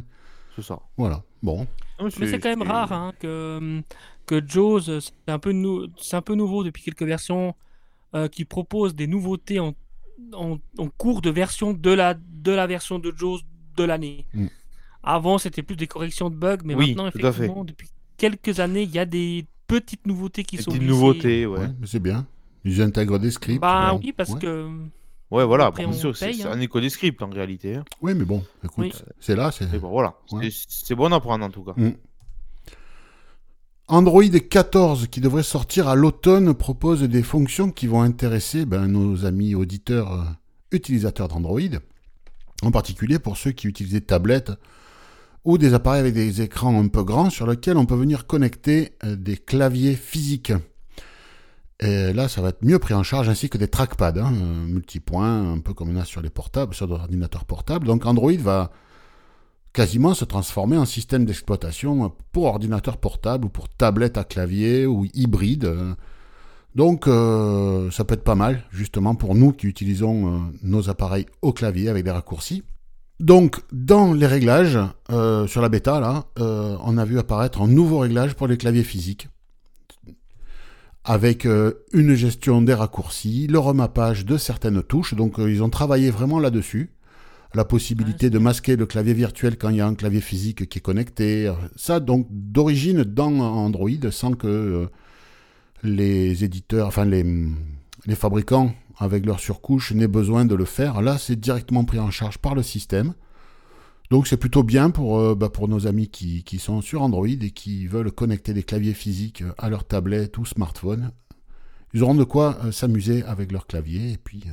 C'est 0.55 0.61
ça. 0.63 0.79
Voilà, 0.97 1.23
bon. 1.41 1.65
Non, 1.99 2.09
Mais 2.19 2.27
c'est 2.27 2.39
quand 2.39 2.49
même 2.49 2.61
rare 2.63 2.91
hein, 2.91 3.13
que, 3.19 3.81
que 4.25 4.45
JAWS, 4.45 4.99
c'est 5.01 5.11
un, 5.31 5.39
peu 5.39 5.51
nou- 5.51 5.87
c'est 5.97 6.15
un 6.17 6.21
peu 6.21 6.35
nouveau 6.35 6.63
depuis 6.63 6.83
quelques 6.83 7.03
versions, 7.03 7.55
euh, 8.15 8.27
qui 8.27 8.43
proposent 8.45 8.95
des 8.95 9.07
nouveautés 9.07 9.59
en, 9.59 9.73
en, 10.33 10.57
en 10.77 10.87
cours 10.89 11.21
de 11.21 11.29
version 11.29 11.73
de 11.73 11.91
la, 11.91 12.13
de 12.15 12.51
la 12.51 12.67
version 12.67 12.99
de 12.99 13.13
JAWS 13.15 13.39
de 13.77 13.83
l'année. 13.83 14.25
Mm. 14.33 14.47
Avant, 15.03 15.37
c'était 15.37 15.63
plus 15.63 15.75
des 15.75 15.87
corrections 15.87 16.29
de 16.29 16.35
bugs, 16.35 16.57
mais 16.65 16.75
Oui, 16.75 16.89
maintenant, 16.89 17.07
effectivement, 17.07 17.63
depuis 17.63 17.89
quelques 18.17 18.59
années, 18.59 18.83
il 18.83 18.91
y 18.91 18.99
a 18.99 19.05
des 19.05 19.45
petites 19.67 20.05
nouveautés 20.05 20.43
qui 20.43 20.57
Des 20.57 20.63
sont 20.63 20.71
petites 20.71 20.81
glissées. 20.83 20.93
nouveautés, 20.99 21.45
ouais. 21.45 21.59
Ouais, 21.59 21.67
mais 21.79 21.87
c'est 21.87 21.99
bien. 21.99 22.27
Ils 22.65 22.81
intègrent 22.81 23.17
des 23.19 23.31
scripts. 23.31 23.61
Bah 23.61 23.93
ouais. 23.93 23.99
oui, 24.03 24.13
parce 24.13 24.31
Ouais. 24.31 24.39
que 24.39 24.67
Ouais, 25.31 25.45
voilà. 25.45 25.67
Après, 25.67 25.83
Bien 25.85 25.93
sûr, 25.93 26.17
c'est 26.17 26.41
hein. 26.43 26.51
un 26.51 26.59
écho 26.59 26.81
des 26.81 26.89
scripts 26.89 27.21
en 27.21 27.29
réalité. 27.29 27.75
hein. 27.75 27.85
Oui, 28.01 28.15
mais 28.15 28.25
bon, 28.25 28.43
écoute, 28.63 28.85
Oui. 28.85 28.93
c'est 29.19 29.35
là, 29.35 29.51
c'est... 29.51 29.79
Bon, 29.79 29.89
voilà. 29.91 30.15
Ouais. 30.31 30.49
C'est- 30.49 30.65
C'est 30.67 30.95
bon 30.95 31.13
à 31.13 31.19
prendre 31.19 31.45
en 31.45 31.51
tout 31.51 31.63
cas. 31.63 31.73
Mm. 31.77 31.91
Android 33.87 34.23
14, 34.23 35.07
qui 35.07 35.19
devrait 35.21 35.43
sortir 35.43 35.87
à 35.87 35.95
l'automne, 35.95 36.53
propose 36.53 37.01
des 37.03 37.23
fonctions 37.23 37.71
qui 37.71 37.87
vont 37.87 38.01
intéresser 38.01 38.65
ben, 38.65 38.87
nos 38.87 39.25
amis 39.25 39.55
auditeurs 39.55 40.13
euh, 40.13 40.23
utilisateurs 40.71 41.27
d'Android, 41.27 41.59
en 42.61 42.71
particulier 42.71 43.17
pour 43.19 43.37
ceux 43.37 43.51
qui 43.51 43.67
utilisent 43.67 43.93
des 43.93 44.01
tablettes 44.01 44.51
ou 45.45 45.57
des 45.57 45.73
appareils 45.73 46.01
avec 46.01 46.13
des 46.13 46.41
écrans 46.41 46.79
un 46.79 46.87
peu 46.87 47.03
grands 47.03 47.29
sur 47.29 47.47
lesquels 47.47 47.77
on 47.77 47.85
peut 47.85 47.95
venir 47.95 48.27
connecter 48.27 48.93
euh, 49.03 49.15
des 49.15 49.37
claviers 49.37 49.95
physiques. 49.95 50.53
Et 51.81 52.11
là, 52.11 52.27
ça 52.27 52.41
va 52.41 52.49
être 52.49 52.63
mieux 52.63 52.77
pris 52.77 52.93
en 52.93 53.03
charge, 53.03 53.29
ainsi 53.29 53.49
que 53.49 53.57
des 53.57 53.69
trackpads, 53.69 54.19
hein, 54.19 54.33
euh, 54.33 54.65
multipoints, 54.65 55.53
un 55.53 55.59
peu 55.59 55.73
comme 55.73 55.89
on 55.89 55.99
a 55.99 56.05
sur 56.05 56.21
les 56.21 56.29
portables, 56.29 56.73
sur 56.73 56.87
l'ordinateur 56.87 57.45
portable. 57.45 57.87
Donc 57.87 58.05
Android 58.05 58.33
va 58.33 58.71
quasiment 59.73 60.13
se 60.13 60.25
transformer 60.25 60.77
en 60.77 60.85
système 60.85 61.25
d'exploitation 61.25 62.11
pour 62.31 62.45
ordinateur 62.45 62.97
portable 62.97 63.45
ou 63.45 63.49
pour 63.49 63.69
tablette 63.69 64.17
à 64.17 64.23
clavier 64.23 64.85
ou 64.85 65.05
hybride. 65.13 65.65
euh. 65.65 65.93
Donc 66.75 67.07
euh, 67.07 67.89
ça 67.91 68.03
peut 68.03 68.13
être 68.13 68.23
pas 68.23 68.35
mal, 68.35 68.63
justement, 68.71 69.15
pour 69.15 69.35
nous 69.35 69.53
qui 69.53 69.67
utilisons 69.67 70.27
euh, 70.27 70.39
nos 70.63 70.89
appareils 70.89 71.25
au 71.41 71.53
clavier 71.53 71.89
avec 71.89 72.03
des 72.03 72.11
raccourcis. 72.11 72.63
Donc, 73.19 73.59
dans 73.73 74.13
les 74.13 74.27
réglages, 74.27 74.79
euh, 75.11 75.45
sur 75.45 75.61
la 75.61 75.67
bêta, 75.67 75.99
là, 75.99 76.25
euh, 76.39 76.77
on 76.85 76.97
a 76.97 77.03
vu 77.03 77.19
apparaître 77.19 77.61
un 77.61 77.67
nouveau 77.67 77.99
réglage 77.99 78.33
pour 78.33 78.47
les 78.47 78.57
claviers 78.57 78.83
physiques, 78.83 79.27
avec 81.03 81.45
euh, 81.45 81.73
une 81.91 82.13
gestion 82.13 82.61
des 82.61 82.73
raccourcis, 82.73 83.47
le 83.47 83.59
remappage 83.59 84.25
de 84.25 84.37
certaines 84.37 84.81
touches. 84.81 85.15
Donc, 85.15 85.35
ils 85.37 85.61
ont 85.61 85.69
travaillé 85.69 86.11
vraiment 86.11 86.39
là-dessus. 86.39 86.91
La 87.53 87.65
possibilité 87.65 88.29
de 88.29 88.37
masquer 88.37 88.75
le 88.75 88.85
clavier 88.85 89.13
virtuel 89.13 89.57
quand 89.57 89.69
il 89.69 89.77
y 89.77 89.81
a 89.81 89.87
un 89.87 89.95
clavier 89.95 90.21
physique 90.21 90.69
qui 90.69 90.77
est 90.77 90.81
connecté. 90.81 91.51
Ça, 91.75 91.99
donc, 91.99 92.27
d'origine 92.29 93.03
dans 93.03 93.39
Android, 93.39 93.89
sans 94.11 94.33
que 94.33 94.87
les 95.83 96.43
éditeurs, 96.43 96.87
enfin 96.87 97.05
les, 97.05 97.25
les 98.05 98.15
fabricants 98.15 98.71
avec 98.99 99.25
leur 99.25 99.39
surcouche 99.39 99.93
n'aient 99.93 100.07
besoin 100.07 100.45
de 100.45 100.55
le 100.55 100.65
faire. 100.65 101.01
Là, 101.01 101.17
c'est 101.17 101.39
directement 101.39 101.85
pris 101.85 101.99
en 101.99 102.11
charge 102.11 102.37
par 102.37 102.53
le 102.53 102.61
système. 102.61 103.13
Donc 104.11 104.27
c'est 104.27 104.37
plutôt 104.37 104.63
bien 104.63 104.89
pour, 104.89 105.19
euh, 105.19 105.35
bah, 105.35 105.49
nos 105.67 105.87
amis 105.87 106.09
qui, 106.09 106.59
sont 106.59 106.81
sur 106.81 107.01
Android 107.01 107.27
et 107.27 107.51
qui 107.51 107.87
veulent 107.87 108.11
connecter 108.11 108.53
des 108.53 108.63
claviers 108.63 108.93
physiques 108.93 109.43
à 109.57 109.69
leur 109.69 109.85
tablette 109.85 110.37
ou 110.37 110.45
smartphone. 110.45 111.11
Ils 111.93 112.03
auront 112.03 112.15
de 112.15 112.23
quoi 112.23 112.57
euh, 112.65 112.71
s'amuser 112.71 113.23
avec 113.23 113.51
leur 113.51 113.67
clavier 113.67 114.13
et 114.13 114.17
puis, 114.17 114.43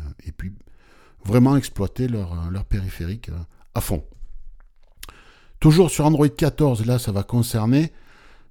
vraiment 1.25 1.57
exploiter 1.57 2.07
leur, 2.07 2.50
leur 2.53 2.65
périphérique 2.65 3.31
à 3.75 3.81
fond. 3.81 4.05
Toujours 5.59 5.91
sur 5.91 6.07
Android 6.07 6.29
14, 6.29 6.87
là 6.87 7.00
ça 7.00 7.11
va 7.11 7.25
concerner 7.25 7.93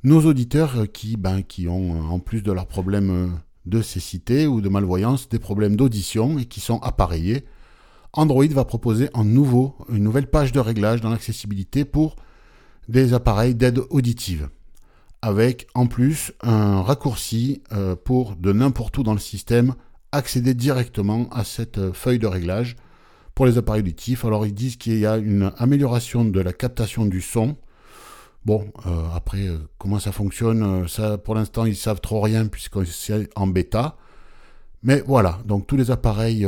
nos 0.04 0.26
auditeurs 0.26 0.92
qui, 0.92 1.16
ben, 1.16 1.42
qui 1.42 1.70
ont, 1.70 2.02
en 2.02 2.20
plus 2.20 2.42
de 2.42 2.52
leurs 2.52 2.68
problèmes 2.68 3.40
de 3.66 3.82
cécité 3.82 4.48
ou 4.48 4.62
de 4.62 4.70
malvoyance, 4.70 5.30
des 5.30 5.40
problèmes 5.40 5.76
d'audition 5.76 6.38
et 6.38 6.46
qui 6.46 6.60
sont 6.60 6.80
appareillés 6.80 7.46
Android 8.16 8.48
va 8.48 8.64
proposer 8.64 9.10
nouveau 9.26 9.76
une 9.90 10.04
nouvelle 10.04 10.28
page 10.28 10.54
de 10.54 10.60
réglage 10.60 11.02
dans 11.02 11.10
l'accessibilité 11.10 11.84
pour 11.84 12.16
des 12.88 13.14
appareils 13.14 13.56
d'aide 13.56 13.82
auditive, 13.90 14.50
avec 15.22 15.68
en 15.74 15.88
plus 15.88 16.32
un 16.42 16.82
raccourci 16.82 17.62
euh, 17.74 17.96
pour 17.96 18.38
de 18.38 18.54
n'importe 18.54 18.98
où 18.98 19.04
dans 19.04 19.14
le 19.14 19.20
système 19.20 19.76
accéder 20.14 20.54
directement 20.54 21.28
à 21.30 21.44
cette 21.44 21.78
euh, 21.78 21.92
feuille 21.92 22.20
de 22.20 22.28
réglage 22.28 22.78
pour 23.34 23.46
les 23.46 23.58
appareils 23.58 23.82
auditifs. 23.82 24.24
Alors 24.24 24.46
ils 24.46 24.54
disent 24.54 24.78
qu'il 24.78 24.98
y 24.98 25.06
a 25.06 25.18
une 25.18 25.52
amélioration 25.58 26.24
de 26.24 26.40
la 26.40 26.54
captation 26.54 27.06
du 27.06 27.20
son. 27.20 27.58
Bon, 28.46 28.72
euh, 28.86 29.08
après, 29.14 29.48
comment 29.78 30.00
ça 30.00 30.12
fonctionne, 30.12 30.88
ça 30.88 31.18
pour 31.18 31.36
l'instant 31.36 31.66
ils 31.66 31.76
savent 31.76 32.02
trop 32.02 32.22
rien 32.22 32.48
puisque 32.48 32.86
c'est 32.86 33.30
en 33.36 33.48
bêta. 33.48 33.98
Mais 34.84 35.04
voilà, 35.08 35.40
donc 35.46 35.66
tous 35.66 35.78
les 35.78 35.90
appareils 35.90 36.46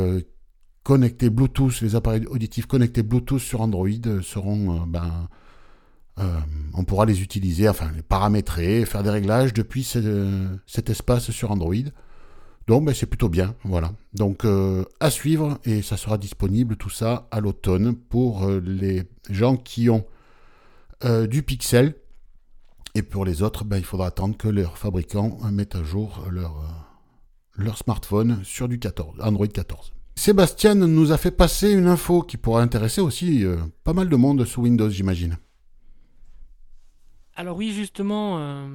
connectés 0.88 1.28
Bluetooth, 1.28 1.82
les 1.82 1.96
appareils 1.96 2.24
auditifs 2.28 2.64
connectés 2.64 3.02
Bluetooth 3.02 3.40
sur 3.40 3.60
Android 3.60 4.22
seront, 4.22 4.74
euh, 4.74 4.86
ben, 4.86 5.28
euh, 6.18 6.40
on 6.72 6.84
pourra 6.84 7.04
les 7.04 7.20
utiliser, 7.20 7.68
enfin 7.68 7.90
les 7.94 8.00
paramétrer, 8.00 8.86
faire 8.86 9.02
des 9.02 9.10
réglages 9.10 9.52
depuis 9.52 9.84
cet 9.84 10.88
espace 10.88 11.30
sur 11.30 11.50
Android. 11.50 11.74
Donc 12.68 12.86
ben, 12.86 12.94
c'est 12.94 13.04
plutôt 13.04 13.28
bien, 13.28 13.54
voilà. 13.64 13.92
Donc 14.14 14.46
euh, 14.46 14.82
à 14.98 15.10
suivre 15.10 15.58
et 15.66 15.82
ça 15.82 15.98
sera 15.98 16.16
disponible 16.16 16.76
tout 16.76 16.88
ça 16.88 17.28
à 17.30 17.40
l'automne 17.40 17.94
pour 17.94 18.48
les 18.48 19.02
gens 19.28 19.58
qui 19.58 19.90
ont 19.90 20.06
du 21.02 21.42
Pixel. 21.42 21.94
Et 22.94 23.02
pour 23.02 23.24
les 23.24 23.42
autres, 23.42 23.64
ben, 23.64 23.76
il 23.76 23.84
faudra 23.84 24.08
attendre 24.08 24.36
que 24.36 24.48
leurs 24.48 24.78
fabricants 24.78 25.38
mettent 25.52 25.76
à 25.76 25.84
jour 25.84 26.26
leur, 26.30 26.88
leur 27.56 27.76
smartphone 27.76 28.40
sur 28.44 28.68
du 28.68 28.78
14, 28.78 29.20
Android 29.20 29.46
14. 29.46 29.92
Sébastien 30.18 30.74
nous 30.74 31.12
a 31.12 31.16
fait 31.16 31.30
passer 31.30 31.72
une 31.72 31.86
info 31.86 32.22
qui 32.22 32.36
pourrait 32.36 32.64
intéresser 32.64 33.00
aussi 33.00 33.44
euh, 33.44 33.56
pas 33.84 33.92
mal 33.92 34.08
de 34.08 34.16
monde 34.16 34.44
sous 34.44 34.62
Windows, 34.62 34.90
j'imagine. 34.90 35.36
Alors 37.36 37.56
oui, 37.56 37.72
justement, 37.72 38.38
euh, 38.40 38.66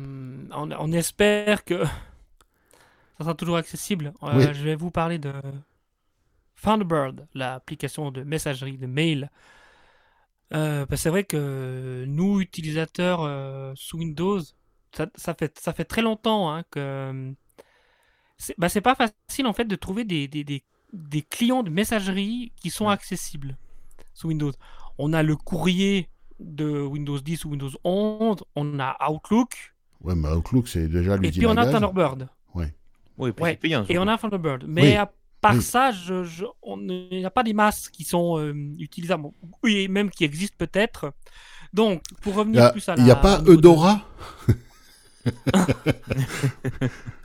on, 0.56 0.92
espère 0.94 1.66
que 1.66 1.84
ça 3.18 3.20
sera 3.20 3.34
toujours 3.34 3.58
accessible. 3.58 4.14
Euh, 4.24 4.54
je 4.54 4.64
vais 4.64 4.76
vous 4.76 4.90
parler 4.90 5.18
de 5.18 5.34
Thunderbird, 6.62 7.28
l'application 7.34 8.10
de 8.10 8.24
messagerie, 8.24 8.78
de 8.78 8.88
mail. 8.88 9.30
Bah, 10.54 10.96
c'est 10.96 11.10
vrai 11.10 11.24
que 11.24 12.06
nous, 12.08 12.40
utilisateurs 12.40 13.76
sous 13.76 13.98
Windows, 13.98 14.40
ça, 14.92 15.34
fait, 15.34 15.60
ça 15.60 15.74
fait 15.74 15.86
très 15.86 16.02
longtemps 16.02 16.54
hein, 16.54 16.64
que 16.70 17.34
c'est 18.38 18.56
bah, 18.60 18.68
pas 18.84 18.96
facile 18.96 19.48
en 19.48 19.54
fait 19.54 19.66
de 19.66 19.76
trouver 19.76 20.04
des, 20.04 20.28
des, 20.28 20.44
des 20.44 20.64
des 20.94 21.24
clients 21.24 21.64
de 21.64 21.70
messagerie 21.70 22.54
qui 22.56 22.70
sont 22.70 22.88
accessibles 22.88 23.58
sous 24.14 24.28
Windows. 24.28 24.52
On 24.98 25.12
a 25.12 25.24
le 25.24 25.36
courrier 25.36 26.08
de 26.40 26.82
Windows 26.82 27.20
10 27.20 27.46
ou 27.46 27.50
Windows 27.50 27.72
11, 27.84 28.38
on 28.56 28.80
a 28.80 28.96
Outlook. 29.10 29.74
Ouais, 30.02 30.16
mais 30.16 30.30
Outlook, 30.30 30.68
c'est 30.68 30.88
déjà 30.88 31.18
l'usine 31.18 31.34
Et 31.34 31.38
puis 31.40 31.48
on 31.48 31.58
a 31.58 31.66
Thunderbird. 31.66 32.30
Ouais. 32.54 32.74
Oui, 33.18 33.32
payant, 33.32 33.86
et 33.90 33.98
on 33.98 34.08
a 34.08 34.18
Thunderbird. 34.18 34.66
Mais 34.68 34.96
à 34.96 35.12
part 35.44 35.62
ça, 35.62 35.92
je, 35.92 36.24
il 36.66 37.20
n'y 37.20 37.26
a 37.26 37.30
pas 37.30 37.44
des 37.44 37.54
masses 37.54 37.90
qui 37.90 38.04
sont 38.04 38.40
euh, 38.40 38.54
utilisables. 38.80 39.26
Oui, 39.62 39.88
même 39.90 40.10
qui 40.10 40.24
existent 40.24 40.56
peut-être. 40.58 41.14
Donc, 41.74 42.02
pour 42.22 42.36
revenir 42.36 42.72
plus 42.72 42.88
à 42.88 42.96
la. 42.96 43.02
Il 43.02 43.06
n'y 43.06 43.12
a 43.12 43.16
pas 43.16 43.42
Eudora 43.46 44.02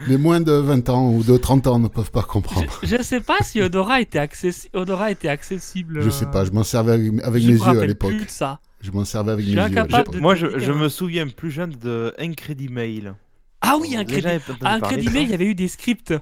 Les 0.06 0.16
moins 0.16 0.40
de 0.40 0.52
20 0.52 0.88
ans 0.88 1.10
ou 1.10 1.25
de 1.25 1.37
30 1.37 1.66
ans 1.66 1.78
ne 1.78 1.88
peuvent 1.88 2.12
pas 2.12 2.22
comprendre. 2.22 2.80
Je 2.82 2.96
ne 2.96 3.02
sais 3.02 3.20
pas 3.20 3.38
si 3.42 3.60
Odora 3.60 4.00
était, 4.00 4.26
Odora 4.72 5.10
était 5.10 5.28
accessible. 5.28 6.00
Je 6.02 6.10
sais 6.10 6.26
pas, 6.26 6.44
je 6.44 6.52
m'en 6.52 6.62
servais 6.64 6.92
avec, 6.92 7.42
mes 7.44 7.52
yeux 7.52 7.62
à 7.66 7.87
l'époque. 7.87 8.14
ça. 8.28 8.60
Je 8.80 8.92
m'en 8.92 9.04
servais 9.04 9.32
avec 9.32 9.46
mes 9.46 9.52
yeux. 9.52 10.20
Moi, 10.20 10.37
je, 10.37 10.72
me 10.72 10.88
souviens 10.88 11.26
plus 11.26 11.50
jeune 11.50 11.72
de 11.72 12.14
Incredimail. 12.18 13.12
Ah 13.60 13.76
oui, 13.80 13.96
Incredimail, 13.96 15.24
il 15.24 15.30
y 15.30 15.34
avait 15.34 15.46
eu 15.46 15.54
des 15.54 15.68
scripts. 15.68 16.14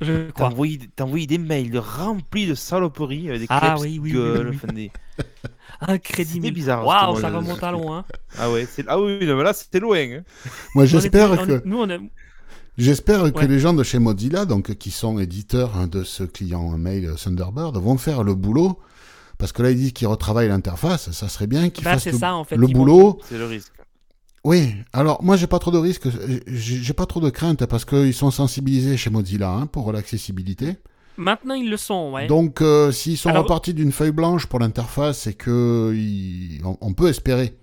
Je 0.00 0.30
crois. 0.32 0.50
T'as 0.96 1.04
envoyé, 1.04 1.26
des 1.26 1.38
mails 1.38 1.78
remplis 1.78 2.46
de 2.46 2.54
saloperies 2.54 3.28
avec 3.28 3.42
des 3.42 3.46
ah, 3.48 3.76
oui, 3.78 4.00
oui, 4.02 4.16
oui, 4.16 4.90
un 5.80 5.98
crédit 5.98 6.40
C'est 6.42 6.50
bizarre. 6.50 6.86
Waouh, 6.86 7.20
ça 7.20 7.30
remonte 7.30 7.62
à 7.62 7.72
loin. 7.72 8.04
Ah 8.38 8.50
ouais, 8.50 8.66
ah 8.88 9.00
oui, 9.00 9.18
mais 9.20 9.42
là 9.42 9.52
c'était 9.52 9.80
loin. 9.80 9.98
Hein. 9.98 10.22
Moi 10.74 10.86
j'espère 10.86 11.46
que 11.46 11.62
nous, 11.64 11.80
on 11.80 12.10
J'espère 12.76 13.32
que 13.32 13.44
les 13.44 13.60
gens 13.60 13.72
de 13.72 13.84
chez 13.84 14.00
Mozilla, 14.00 14.46
donc 14.46 14.74
qui 14.74 14.90
sont 14.90 15.20
éditeurs 15.20 15.76
hein, 15.76 15.86
de 15.86 16.02
ce 16.02 16.24
client 16.24 16.76
mail 16.76 17.14
Thunderbird, 17.16 17.76
vont 17.76 17.98
faire 17.98 18.24
le 18.24 18.34
boulot. 18.34 18.80
Parce 19.38 19.52
que 19.52 19.62
là, 19.62 19.70
ils 19.70 19.76
disent 19.76 19.92
qu'ils 19.92 20.06
retravaillent 20.06 20.48
l'interface. 20.48 21.10
Ça 21.10 21.28
serait 21.28 21.46
bien 21.46 21.68
qu'ils 21.68 21.84
bah, 21.84 21.94
fassent 21.94 22.06
le, 22.06 22.18
ça, 22.18 22.34
en 22.34 22.44
fait, 22.44 22.56
le 22.56 22.66
boulot. 22.66 23.20
C'est 23.28 23.38
le 23.38 23.46
risque. 23.46 23.72
Oui, 24.44 24.74
alors 24.92 25.22
moi 25.22 25.36
j'ai 25.36 25.46
pas 25.46 25.58
trop 25.58 25.70
de 25.70 25.78
risques, 25.78 26.06
j'ai 26.46 26.92
pas 26.92 27.06
trop 27.06 27.20
de 27.20 27.30
crainte 27.30 27.64
parce 27.64 27.86
qu'ils 27.86 28.12
sont 28.12 28.30
sensibilisés 28.30 28.98
chez 28.98 29.08
Mozilla 29.08 29.50
hein, 29.50 29.66
pour 29.66 29.90
l'accessibilité. 29.90 30.76
Maintenant, 31.16 31.54
ils 31.54 31.70
le 31.70 31.76
sont, 31.76 32.12
ouais. 32.12 32.26
Donc, 32.26 32.60
euh, 32.60 32.90
s'ils 32.90 33.16
sont 33.16 33.32
repartis 33.32 33.72
d'une 33.72 33.92
feuille 33.92 34.10
blanche 34.10 34.46
pour 34.46 34.58
l'interface, 34.58 35.20
c'est 35.20 35.34
que 35.34 35.94
on, 36.64 36.92
peut 36.92 37.08
espérer 37.08 37.56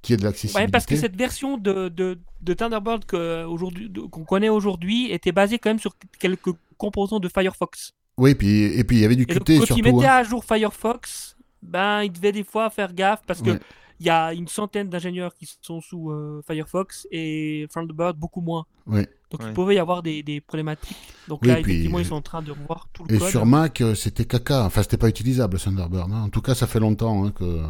qu'il 0.00 0.12
y 0.12 0.14
ait 0.14 0.16
de 0.16 0.24
l'accessibilité. 0.24 0.60
Ouais, 0.62 0.70
parce 0.70 0.86
que 0.86 0.96
cette 0.96 1.14
version 1.14 1.58
de, 1.58 1.88
de, 1.88 2.18
de 2.40 2.54
Thunderbird 2.54 3.04
qu'on 3.04 4.24
connaît 4.24 4.48
aujourd'hui 4.48 5.12
était 5.12 5.32
basée 5.32 5.58
quand 5.58 5.70
même 5.70 5.78
sur 5.78 5.94
quelques 6.18 6.54
composants 6.78 7.20
de 7.20 7.28
Firefox. 7.28 7.92
Oui, 8.16 8.34
puis, 8.34 8.64
et 8.64 8.82
puis 8.84 8.96
il 8.96 9.02
y 9.02 9.04
avait 9.04 9.16
du 9.16 9.26
Qt 9.26 9.34
donc, 9.34 9.68
quand 9.68 9.76
ils 9.76 9.82
mettaient 9.82 10.06
hein. 10.06 10.16
à 10.16 10.22
jour 10.24 10.42
Firefox, 10.42 11.36
ben, 11.62 12.02
ils 12.02 12.12
devaient 12.12 12.32
des 12.32 12.44
fois 12.44 12.70
faire 12.70 12.94
gaffe 12.94 13.20
parce 13.26 13.42
que 13.42 13.60
il 14.00 14.06
y 14.06 14.10
a 14.10 14.32
une 14.32 14.46
centaine 14.46 14.88
d'ingénieurs 14.88 15.34
qui 15.34 15.48
sont 15.60 15.80
sous 15.80 16.10
euh, 16.10 16.42
Firefox 16.46 17.08
et 17.10 17.66
Thunderbird 17.72 18.16
beaucoup 18.16 18.40
moins. 18.40 18.64
Oui. 18.86 19.06
Donc 19.30 19.42
il 19.44 19.52
pouvait 19.52 19.74
y 19.74 19.78
avoir 19.78 20.02
des, 20.02 20.22
des 20.22 20.40
problématiques. 20.40 20.96
Donc 21.26 21.44
là, 21.44 21.58
effectivement, 21.58 21.98
ils 21.98 22.06
sont 22.06 22.14
en 22.14 22.22
train 22.22 22.40
de 22.40 22.52
revoir 22.52 22.88
tout 22.92 23.04
le 23.04 23.14
et 23.14 23.18
code. 23.18 23.28
Et 23.28 23.30
sur 23.30 23.44
Mac, 23.44 23.80
euh, 23.80 23.94
c'était 23.94 24.24
caca. 24.24 24.64
Enfin, 24.64 24.82
c'était 24.82 24.96
pas 24.96 25.08
utilisable 25.08 25.58
Thunderbird. 25.58 26.10
Hein. 26.12 26.22
En 26.22 26.28
tout 26.28 26.40
cas, 26.40 26.54
ça 26.54 26.66
fait 26.66 26.80
longtemps 26.80 27.24
hein, 27.24 27.32
que 27.32 27.60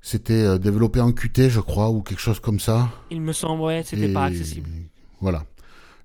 c'était 0.00 0.34
euh, 0.34 0.58
développé 0.58 1.00
en 1.00 1.12
Qt, 1.12 1.48
je 1.48 1.60
crois, 1.60 1.90
ou 1.90 2.02
quelque 2.02 2.20
chose 2.20 2.38
comme 2.38 2.60
ça. 2.60 2.90
Il 3.10 3.22
me 3.22 3.32
semble, 3.32 3.62
ouais, 3.62 3.82
c'était 3.84 4.12
pas 4.12 4.26
accessible. 4.26 4.68
Voilà. 5.20 5.44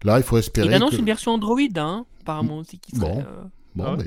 Là, 0.04 0.18
il 0.18 0.24
faut 0.24 0.38
espérer. 0.38 0.68
Il 0.68 0.74
annonce 0.74 0.94
une 0.94 1.06
version 1.06 1.34
Android, 1.34 1.60
hein, 1.76 2.06
apparemment 2.22 2.58
aussi, 2.58 2.80
qui 2.80 2.96
serait. 2.96 3.26
Bon, 3.76 3.84
bon 3.84 3.98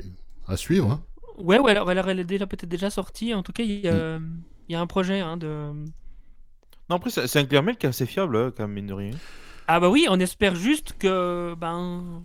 ah 0.47 0.51
à 0.51 0.57
suivre. 0.57 0.91
Hein. 0.91 1.01
Ouais, 1.37 1.59
ouais, 1.59 1.71
alors, 1.71 2.09
elle 2.09 2.19
est 2.19 2.25
déjà 2.25 2.45
peut-être 2.47 2.69
déjà 2.69 2.89
sortie. 2.89 3.33
En 3.33 3.43
tout 3.43 3.53
cas, 3.53 3.63
il 3.63 3.79
y 3.79 3.87
a. 3.87 4.19
Mm 4.19 4.41
il 4.67 4.73
y 4.73 4.75
a 4.75 4.81
un 4.81 4.87
projet 4.87 5.19
hein, 5.19 5.37
de. 5.37 5.71
Non, 6.89 6.97
après, 6.97 7.09
c'est 7.09 7.53
un 7.53 7.61
mail 7.61 7.77
qui 7.77 7.85
est 7.85 7.89
assez 7.89 8.05
fiable, 8.05 8.37
hein, 8.37 8.53
quand 8.55 8.63
même, 8.63 8.73
mine 8.73 8.87
de 8.87 8.93
rien. 8.93 9.11
Ah, 9.67 9.79
bah 9.79 9.89
oui, 9.89 10.05
on 10.09 10.19
espère 10.19 10.55
juste 10.55 10.93
que 10.99 11.55
ben, 11.55 12.23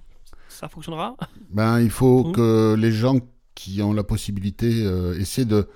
ça 0.49 0.69
fonctionnera. 0.69 1.17
Ben, 1.51 1.81
il 1.81 1.91
faut 1.91 2.33
que 2.33 2.75
les 2.79 2.93
gens 2.93 3.17
qui 3.55 3.81
ont 3.83 3.93
la 3.93 4.05
possibilité 4.05 4.85
euh, 4.85 5.19
essaient 5.19 5.45
de. 5.45 5.69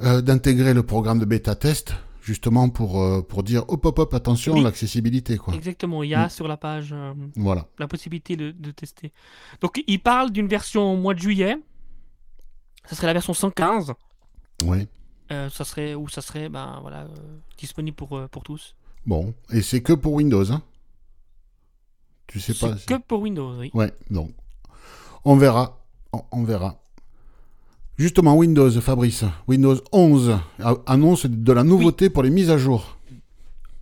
Euh, 0.00 0.20
d'intégrer 0.20 0.74
le 0.74 0.84
programme 0.84 1.18
de 1.18 1.24
bêta 1.24 1.56
test 1.56 1.92
justement 2.22 2.68
pour, 2.68 3.02
euh, 3.02 3.20
pour 3.20 3.42
dire 3.42 3.64
hop 3.66 3.84
hop 3.84 3.98
hop 3.98 4.14
attention 4.14 4.60
l'accessibilité 4.60 5.38
quoi. 5.38 5.54
Exactement, 5.54 6.04
il 6.04 6.10
y 6.10 6.14
a 6.14 6.26
mm. 6.26 6.30
sur 6.30 6.46
la 6.46 6.56
page 6.56 6.94
voilà. 7.34 7.66
la 7.80 7.88
possibilité 7.88 8.36
de, 8.36 8.52
de, 8.52 8.70
tester. 8.70 9.12
Donc 9.60 9.82
il 9.88 9.98
parle 9.98 10.30
d'une 10.30 10.46
version 10.46 10.92
au 10.92 10.96
mois 10.96 11.14
de 11.14 11.18
juillet. 11.18 11.56
Ça 12.84 12.94
serait 12.94 13.08
la 13.08 13.12
version 13.12 13.34
115. 13.34 13.92
Oui. 14.62 14.86
Euh, 15.30 15.50
ça 15.50 15.64
serait 15.64 15.94
ou 15.94 16.08
ça 16.08 16.22
serait 16.22 16.48
ben 16.48 16.78
voilà 16.80 17.02
euh, 17.02 17.08
disponible 17.58 17.94
pour 17.94 18.16
euh, 18.16 18.28
pour 18.28 18.42
tous. 18.42 18.74
Bon, 19.04 19.34
et 19.50 19.60
c'est 19.60 19.82
que 19.82 19.92
pour 19.92 20.14
Windows 20.14 20.50
hein? 20.50 20.62
Tu 22.26 22.40
sais 22.40 22.54
pas. 22.54 22.74
Que 22.86 22.98
pour 22.98 23.20
Windows, 23.20 23.58
oui. 23.58 23.70
Ouais, 23.74 23.92
donc 24.10 24.30
on 25.24 25.36
verra, 25.36 25.78
on, 26.30 26.44
verra. 26.44 26.80
Justement, 27.96 28.36
Windows, 28.36 28.70
Fabrice, 28.80 29.24
Windows 29.46 29.76
11 29.92 30.38
annonce 30.86 31.26
de 31.26 31.52
la 31.52 31.64
nouveauté 31.64 32.10
pour 32.10 32.22
les 32.22 32.30
mises 32.30 32.50
à 32.50 32.58
jour. 32.58 32.97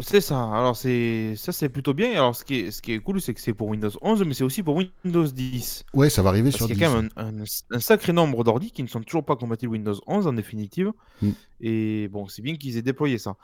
C'est 0.01 0.21
ça. 0.21 0.39
Alors 0.53 0.77
c'est 0.77 1.35
ça 1.37 1.53
c'est 1.53 1.71
plutôt 1.71 1.95
bien. 1.95 2.11
Alors 2.13 2.37
ce 2.37 2.45
qui 2.45 2.57
est, 2.57 2.71
ce 2.71 2.83
qui 2.83 2.93
est 2.93 2.99
cool, 2.99 3.19
c'est 3.19 3.33
que 3.33 3.41
c'est 3.41 3.55
pour 3.55 3.69
Windows 3.69 3.91
11, 4.03 4.25
mais 4.27 4.35
c'est 4.35 4.45
aussi 4.45 4.63
pour 4.63 4.77
Windows 4.77 5.27
10. 5.27 5.85
Ouais, 5.95 6.11
ça 6.11 6.21
va 6.23 6.29
arriver 6.29 6.51
Parce 6.51 6.59
sur 6.59 6.67
qu'il 6.67 6.77
10. 6.77 6.83
y 6.83 6.85
a 6.85 6.89
quand 6.89 6.97
même 6.97 7.09
un, 7.17 7.41
un- 7.41 7.45
un 7.71 7.81
sacré 7.81 8.13
nombre 8.13 8.45
d'ordi 8.45 8.71
qui 8.73 8.83
ne 8.83 8.89
sont 8.89 9.01
toujours 9.01 9.25
pas 9.25 9.37
compatibles 9.37 9.73
Windows 9.73 9.99
11 10.07 10.27
en 10.27 10.35
définitive. 10.35 10.93
Mm. 11.23 11.31
Et 11.63 12.09
bon, 12.09 12.29
c'est 12.29 12.43
bien 12.43 12.57
qu'ils 12.57 12.77
aient 12.77 12.83
déployé 12.83 13.17
ça. 13.17 13.37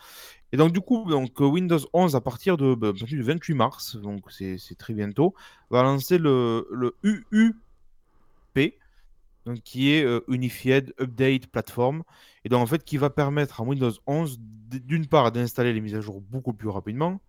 Et 0.53 0.59
donc 0.59 0.73
du 0.73 0.83
coup, 0.83 1.07
donc 1.09 1.41
euh, 1.41 1.47
Windows 1.47 1.79
11 1.95 2.15
à 2.17 2.21
partir 2.21 2.59
de 2.59 2.75
bah, 2.75 2.93
du 2.93 3.23
28 3.23 3.55
mars, 3.55 3.97
donc 3.97 4.31
c'est 4.31 4.59
c'est 4.59 4.75
très 4.77 4.93
bientôt, 4.93 5.35
va 5.71 5.83
lancer 5.83 6.19
le, 6.19 6.69
le 6.71 6.95
UUP, 7.03 8.75
donc 9.47 9.63
qui 9.63 9.93
est 9.93 10.05
euh, 10.05 10.21
Unified 10.29 10.93
Update 11.01 11.47
Platform, 11.47 12.03
et 12.45 12.49
donc 12.49 12.63
en 12.63 12.67
fait 12.67 12.85
qui 12.85 12.97
va 12.97 13.11
permettre 13.11 13.61
à 13.61 13.65
Windows 13.65 13.93
11 14.07 14.39
d- 14.41 14.81
d'une 14.81 15.07
part 15.07 15.33
d'installer 15.33 15.73
les 15.73 15.81
mises 15.81 15.95
à 15.95 16.01
jour 16.01 16.21
beaucoup 16.21 16.53
plus 16.53 16.69
rapidement, 16.69 17.21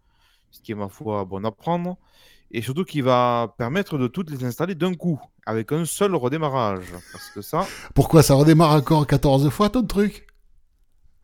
ce 0.52 0.62
qui 0.62 0.72
est 0.72 0.76
ma 0.76 0.90
foi 0.90 1.26
bon 1.26 1.46
à 1.46 1.52
prendre, 1.52 1.98
et 2.52 2.62
surtout 2.62 2.86
qui 2.86 3.02
va 3.02 3.56
permettre 3.58 3.98
de 3.98 4.08
toutes 4.08 4.30
les 4.32 4.44
installer 4.46 4.76
d'un 4.76 4.94
coup, 4.94 5.20
avec 5.46 5.72
un 5.72 5.86
seul 5.86 6.16
redémarrage, 6.16 6.86
parce 7.12 7.30
que 7.30 7.42
ça, 7.42 7.68
Pourquoi 7.96 8.24
ça 8.24 8.36
redémarre 8.36 8.74
encore 8.74 9.08
14 9.08 9.50
fois 9.50 9.70
ton 9.70 9.84
truc? 9.84 10.28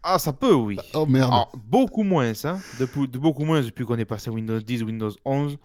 Ah 0.03 0.17
ça 0.17 0.31
peut 0.33 0.53
oui. 0.53 0.77
Oh 0.93 1.05
merde. 1.05 1.31
Alors, 1.33 1.51
beaucoup 1.57 2.03
moins, 2.03 2.31
hein, 2.45 2.59
depuis, 2.79 3.07
de 3.07 3.19
beaucoup 3.19 3.43
moins 3.43 3.61
depuis 3.61 3.85
qu'on 3.85 3.97
est 3.97 4.05
passé 4.05 4.29
à 4.29 4.33
Windows 4.33 4.59
10, 4.59 4.83
Windows 4.83 5.11
11. 5.25 5.57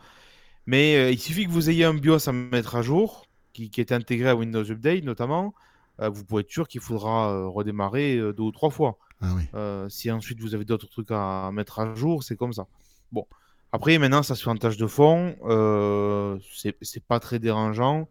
Mais 0.66 0.96
euh, 0.96 1.10
il 1.10 1.18
suffit 1.20 1.46
que 1.46 1.50
vous 1.50 1.70
ayez 1.70 1.84
un 1.84 1.94
BIOS 1.94 2.28
à 2.28 2.32
mettre 2.32 2.74
à 2.76 2.82
jour, 2.82 3.26
qui, 3.52 3.70
qui 3.70 3.80
est 3.80 3.92
intégré 3.92 4.28
à 4.30 4.36
Windows 4.36 4.68
Update 4.70 5.04
notamment. 5.04 5.54
Euh, 6.00 6.08
vous 6.08 6.24
pouvez 6.24 6.40
être 6.42 6.50
sûr 6.50 6.66
qu'il 6.68 6.80
faudra 6.80 7.30
euh, 7.32 7.46
redémarrer 7.48 8.16
euh, 8.16 8.32
deux 8.32 8.42
ou 8.44 8.52
trois 8.52 8.70
fois. 8.70 8.98
Ah 9.20 9.32
oui. 9.36 9.42
Euh, 9.54 9.88
si 9.88 10.10
ensuite 10.10 10.40
vous 10.40 10.54
avez 10.54 10.64
d'autres 10.64 10.88
trucs 10.88 11.10
à 11.10 11.50
mettre 11.52 11.78
à 11.80 11.94
jour, 11.94 12.22
c'est 12.24 12.36
comme 12.36 12.52
ça. 12.52 12.66
Bon. 13.12 13.26
Après, 13.72 13.98
maintenant, 13.98 14.22
ça 14.22 14.34
se 14.36 14.42
fait 14.44 14.50
en 14.50 14.56
tâche 14.56 14.76
de 14.76 14.86
fond. 14.86 15.34
Euh, 15.46 16.38
c'est 16.54 16.76
c'est 16.82 17.02
pas 17.04 17.18
très 17.20 17.38
dérangeant. 17.38 18.08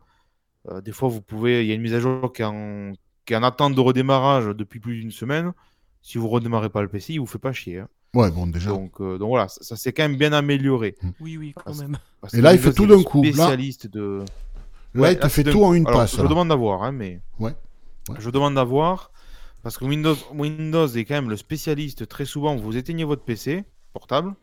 Euh, 0.70 0.82
des 0.82 0.92
fois, 0.92 1.08
vous 1.10 1.22
pouvez. 1.22 1.63
Il 1.63 1.68
y 1.68 1.72
a 1.72 1.75
une 1.75 1.82
mise 1.82 1.94
à 1.94 2.00
jour 2.00 2.32
qui 2.34 2.42
est 2.42 2.46
en, 2.46 2.92
qui 3.25 3.34
est 3.34 3.36
en 3.38 3.44
attente 3.44 3.74
de 3.75 3.80
redémarrage 3.82 4.46
depuis 4.48 4.80
plus 4.80 5.00
d'une 5.00 5.12
semaine. 5.12 5.54
Si 6.02 6.18
vous 6.18 6.28
redémarrez 6.28 6.70
pas 6.70 6.82
le 6.82 6.90
PC, 6.90 7.13
il 7.13 7.20
vous 7.20 7.25
fait 7.25 7.38
pas 7.40 7.54
chier. 7.54 7.80
hein. 7.80 7.88
Ouais, 8.13 8.30
bon, 8.30 8.46
déjà. 8.48 8.70
Donc, 8.72 9.00
euh, 9.02 9.18
donc 9.18 9.30
voilà, 9.30 9.48
ça, 9.48 9.63
ça 9.63 9.75
s'est 9.78 9.92
quand 9.94 10.04
même 10.04 10.18
bien 10.18 10.34
amélioré. 10.34 10.96
Oui, 11.22 11.38
oui, 11.38 11.54
quand 11.56 11.75
même. 11.75 11.98
Parce 12.22 12.34
Et 12.34 12.42
là, 12.42 12.54
il 12.54 12.60
fait 12.60 12.74
tout 12.74 12.86
d'un 12.86 13.02
coup. 13.02 13.24
Là- 13.24 13.32
Spécialiste 13.32 13.88
de. 13.88 14.24
Là, 14.94 15.02
Ouais, 15.02 15.13
il 15.13 15.18
te 15.18 15.24
là, 15.24 15.30
fait 15.30 15.44
tout 15.46 15.63
en 15.63 15.74
une 15.74 15.88
Alors, 15.88 16.02
passe. 16.02 16.16
Je 16.18 16.22
là. 16.22 16.28
demande 16.28 16.50
d'avoir, 16.50 16.84
hein, 16.84 16.92
mais. 16.92 17.22
Ouais. 17.40 17.54
Ouais. 18.10 18.16
Je 18.20 18.30
demande 18.30 18.56
d'avoir. 18.56 19.12
Parce 19.62 19.78
que 19.78 19.86
Windows, 19.86 20.18
Windows 20.34 20.88
est 20.88 21.06
quand 21.06 21.16
même 21.16 21.30
le 21.30 21.38
spécialiste. 21.38 22.08
Très 22.08 22.26
souvent, 22.26 22.56
vous 22.58 22.76
éteignez 22.76 23.06
votre 23.06 23.24
PC 23.24 23.64
portable, 23.94 24.36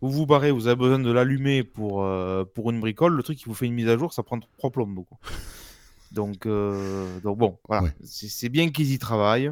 vous 0.00 0.10
vous 0.10 0.26
barrez, 0.26 0.50
vous 0.50 0.66
avez 0.66 0.76
besoin 0.76 0.98
de 0.98 1.10
l'allumer 1.12 1.62
pour, 1.62 2.02
euh, 2.02 2.44
pour 2.44 2.70
une 2.70 2.80
bricole. 2.80 3.14
Le 3.14 3.22
truc 3.22 3.38
qui 3.38 3.44
vous 3.44 3.54
fait 3.54 3.66
une 3.66 3.74
mise 3.74 3.88
à 3.88 3.98
jour, 3.98 4.12
ça 4.12 4.22
prend 4.22 4.40
trois 4.58 4.70
plombes. 4.70 4.94
Beaucoup. 4.94 5.18
Donc, 6.12 6.44
euh, 6.44 7.20
donc 7.20 7.38
bon, 7.38 7.58
voilà. 7.66 7.84
Ouais. 7.84 7.94
C'est 8.04 8.50
bien 8.50 8.68
qu'ils 8.68 8.92
y 8.92 8.98
travaillent. 8.98 9.50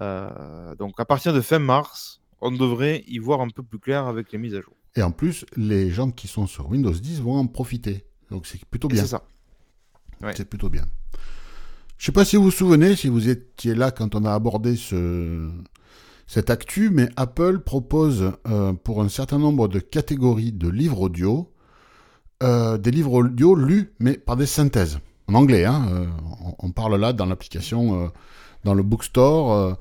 Euh, 0.00 0.74
donc 0.74 0.98
à 0.98 1.04
partir 1.04 1.32
de 1.32 1.40
fin 1.40 1.60
mars, 1.60 2.20
on 2.40 2.50
devrait 2.50 3.04
y 3.06 3.18
voir 3.18 3.40
un 3.40 3.48
peu 3.48 3.62
plus 3.62 3.78
clair 3.78 4.06
avec 4.06 4.32
les 4.32 4.38
mises 4.38 4.56
à 4.56 4.60
jour. 4.60 4.74
Et 4.96 5.02
en 5.02 5.12
plus, 5.12 5.46
les 5.56 5.90
gens 5.90 6.10
qui 6.10 6.26
sont 6.26 6.48
sur 6.48 6.68
Windows 6.68 6.90
10 6.90 7.20
vont 7.20 7.36
en 7.36 7.46
profiter. 7.46 8.04
Donc 8.32 8.46
c'est 8.46 8.64
plutôt 8.64 8.88
bien. 8.88 9.02
C'est 9.02 9.10
ça. 9.10 9.22
Ouais. 10.20 10.32
C'est 10.34 10.48
plutôt 10.48 10.68
bien. 10.68 10.86
Je 11.98 12.06
sais 12.06 12.12
pas 12.12 12.24
si 12.24 12.36
vous 12.36 12.44
vous 12.44 12.50
souvenez, 12.50 12.94
si 12.94 13.08
vous 13.08 13.28
étiez 13.28 13.74
là 13.74 13.90
quand 13.90 14.14
on 14.14 14.24
a 14.24 14.32
abordé 14.32 14.76
ce, 14.76 15.50
cette 16.26 16.50
actu, 16.50 16.90
mais 16.90 17.08
Apple 17.16 17.60
propose 17.60 18.32
euh, 18.48 18.72
pour 18.74 19.00
un 19.00 19.08
certain 19.08 19.38
nombre 19.38 19.68
de 19.68 19.78
catégories 19.78 20.52
de 20.52 20.68
livres 20.68 21.00
audio, 21.00 21.52
euh, 22.42 22.76
des 22.76 22.90
livres 22.90 23.12
audio 23.12 23.54
lus, 23.54 23.94
mais 23.98 24.14
par 24.18 24.36
des 24.36 24.46
synthèses. 24.46 24.98
En 25.28 25.34
anglais, 25.34 25.64
hein, 25.64 25.86
euh, 25.90 26.06
on, 26.58 26.70
parle 26.70 27.00
là 27.00 27.12
dans 27.12 27.26
l'application, 27.26 28.12
dans 28.64 28.74
le 28.74 28.82
bookstore, 28.82 29.76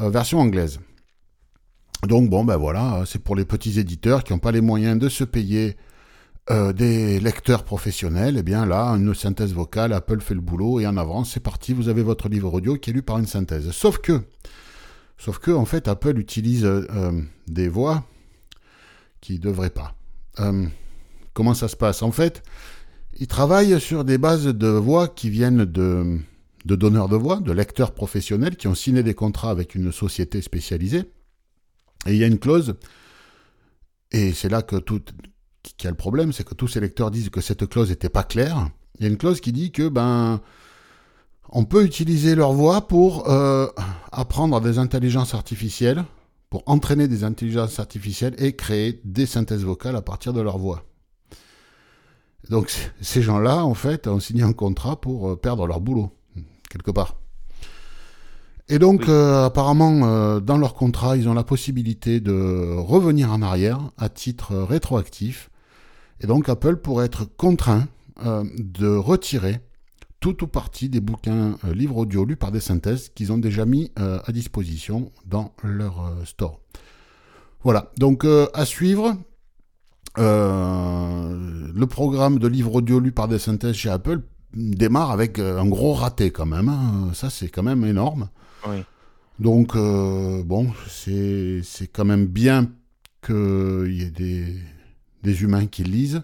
version 0.00 0.40
anglaise. 0.40 0.80
Donc 2.06 2.28
bon, 2.28 2.44
ben 2.44 2.56
voilà, 2.56 3.04
c'est 3.06 3.22
pour 3.22 3.36
les 3.36 3.44
petits 3.44 3.78
éditeurs 3.78 4.24
qui 4.24 4.32
n'ont 4.32 4.38
pas 4.38 4.52
les 4.52 4.60
moyens 4.60 4.98
de 4.98 5.08
se 5.08 5.24
payer 5.24 5.76
euh, 6.50 6.72
des 6.72 7.18
lecteurs 7.18 7.64
professionnels, 7.64 8.36
eh 8.38 8.42
bien 8.42 8.66
là, 8.66 8.90
une 8.90 9.14
synthèse 9.14 9.52
vocale, 9.52 9.92
Apple 9.92 10.20
fait 10.20 10.34
le 10.34 10.40
boulot 10.40 10.78
et 10.78 10.86
en 10.86 10.96
avance, 10.96 11.32
c'est 11.32 11.40
parti, 11.40 11.72
vous 11.72 11.88
avez 11.88 12.02
votre 12.02 12.28
livre 12.28 12.54
audio 12.54 12.76
qui 12.76 12.90
est 12.90 12.92
lu 12.92 13.02
par 13.02 13.18
une 13.18 13.26
synthèse. 13.26 13.70
Sauf 13.72 13.98
que, 13.98 14.22
sauf 15.18 15.38
que 15.38 15.50
en 15.50 15.64
fait, 15.64 15.88
Apple 15.88 16.18
utilise 16.18 16.64
euh, 16.64 17.20
des 17.48 17.68
voix 17.68 18.04
qui 19.20 19.38
devraient 19.38 19.70
pas. 19.70 19.96
Euh, 20.38 20.66
comment 21.32 21.54
ça 21.54 21.66
se 21.66 21.76
passe? 21.76 22.02
En 22.02 22.12
fait, 22.12 22.44
ils 23.18 23.26
travaillent 23.26 23.80
sur 23.80 24.04
des 24.04 24.18
bases 24.18 24.46
de 24.46 24.68
voix 24.68 25.08
qui 25.08 25.30
viennent 25.30 25.64
de, 25.64 26.18
de 26.64 26.76
donneurs 26.76 27.08
de 27.08 27.16
voix, 27.16 27.40
de 27.40 27.50
lecteurs 27.50 27.92
professionnels 27.92 28.56
qui 28.56 28.68
ont 28.68 28.74
signé 28.74 29.02
des 29.02 29.14
contrats 29.14 29.50
avec 29.50 29.74
une 29.74 29.90
société 29.90 30.40
spécialisée. 30.42 31.10
Et 32.06 32.12
il 32.12 32.16
y 32.18 32.24
a 32.24 32.28
une 32.28 32.38
clause, 32.38 32.76
et 34.12 34.32
c'est 34.32 34.48
là 34.48 34.62
que 34.62 34.76
tout, 34.76 35.02
qu'il 35.74 35.84
y 35.84 35.88
a 35.88 35.90
le 35.90 35.96
problème, 35.96 36.32
c'est 36.32 36.44
que 36.44 36.54
tous 36.54 36.68
ces 36.68 36.80
lecteurs 36.80 37.10
disent 37.10 37.30
que 37.30 37.40
cette 37.40 37.66
clause 37.68 37.90
n'était 37.90 38.08
pas 38.08 38.22
claire. 38.22 38.68
Il 38.98 39.02
y 39.04 39.06
a 39.06 39.10
une 39.10 39.16
clause 39.18 39.40
qui 39.40 39.52
dit 39.52 39.72
que 39.72 39.88
ben 39.88 40.40
on 41.50 41.64
peut 41.64 41.84
utiliser 41.84 42.34
leur 42.34 42.52
voix 42.52 42.88
pour 42.88 43.30
euh, 43.30 43.68
apprendre 44.12 44.60
des 44.60 44.78
intelligences 44.78 45.34
artificielles, 45.34 46.04
pour 46.50 46.62
entraîner 46.66 47.08
des 47.08 47.24
intelligences 47.24 47.78
artificielles 47.78 48.34
et 48.38 48.56
créer 48.56 49.00
des 49.04 49.26
synthèses 49.26 49.64
vocales 49.64 49.96
à 49.96 50.02
partir 50.02 50.32
de 50.32 50.40
leur 50.40 50.58
voix. 50.58 50.84
Donc 52.50 52.72
ces 53.00 53.22
gens-là, 53.22 53.64
en 53.64 53.74
fait, 53.74 54.06
ont 54.06 54.20
signé 54.20 54.42
un 54.42 54.52
contrat 54.52 55.00
pour 55.00 55.30
euh, 55.30 55.36
perdre 55.36 55.66
leur 55.66 55.80
boulot, 55.80 56.10
quelque 56.70 56.90
part. 56.90 57.16
Et 58.68 58.78
donc, 58.80 59.02
Oui. 59.02 59.06
euh, 59.10 59.44
apparemment, 59.44 60.00
euh, 60.04 60.40
dans 60.40 60.58
leur 60.58 60.74
contrat, 60.74 61.16
ils 61.16 61.28
ont 61.28 61.34
la 61.34 61.44
possibilité 61.44 62.18
de 62.20 62.74
revenir 62.76 63.32
en 63.32 63.40
arrière 63.40 63.78
à 63.96 64.08
titre 64.08 64.56
rétroactif. 64.56 65.50
Et 66.20 66.26
donc, 66.26 66.48
Apple 66.48 66.76
pourrait 66.76 67.06
être 67.06 67.24
contraint 67.24 67.86
euh, 68.24 68.44
de 68.58 68.88
retirer 68.88 69.60
tout 70.20 70.42
ou 70.42 70.46
partie 70.46 70.88
des 70.88 71.00
bouquins 71.00 71.58
euh, 71.64 71.74
livres 71.74 71.98
audio 71.98 72.24
lus 72.24 72.36
par 72.36 72.50
des 72.50 72.60
synthèses 72.60 73.10
qu'ils 73.10 73.30
ont 73.30 73.36
déjà 73.38 73.66
mis 73.66 73.92
euh, 73.98 74.18
à 74.24 74.32
disposition 74.32 75.12
dans 75.26 75.52
leur 75.62 76.10
store. 76.24 76.60
Voilà, 77.62 77.92
donc 77.98 78.24
à 78.24 78.64
suivre. 78.64 79.16
Le 80.16 81.84
programme 81.84 82.38
de 82.38 82.48
livres 82.48 82.76
audio 82.76 83.00
lus 83.00 83.12
par 83.12 83.28
des 83.28 83.38
synthèses 83.38 83.74
chez 83.74 83.90
Apple 83.90 84.20
démarre 84.54 85.10
avec 85.10 85.38
un 85.38 85.66
gros 85.66 85.92
raté 85.92 86.30
quand 86.30 86.46
même. 86.46 86.70
hein. 86.70 87.10
Ça, 87.12 87.28
c'est 87.28 87.48
quand 87.48 87.62
même 87.64 87.84
énorme. 87.84 88.30
Oui. 88.66 88.82
Donc, 89.40 89.76
bon, 89.76 90.72
c'est 90.88 91.60
c'est 91.64 91.88
quand 91.88 92.06
même 92.06 92.26
bien 92.26 92.70
qu'il 93.20 93.92
y 93.92 94.02
ait 94.02 94.10
des, 94.10 94.56
des 95.26 95.42
humains 95.42 95.66
qui 95.66 95.84
lisent. 95.84 96.22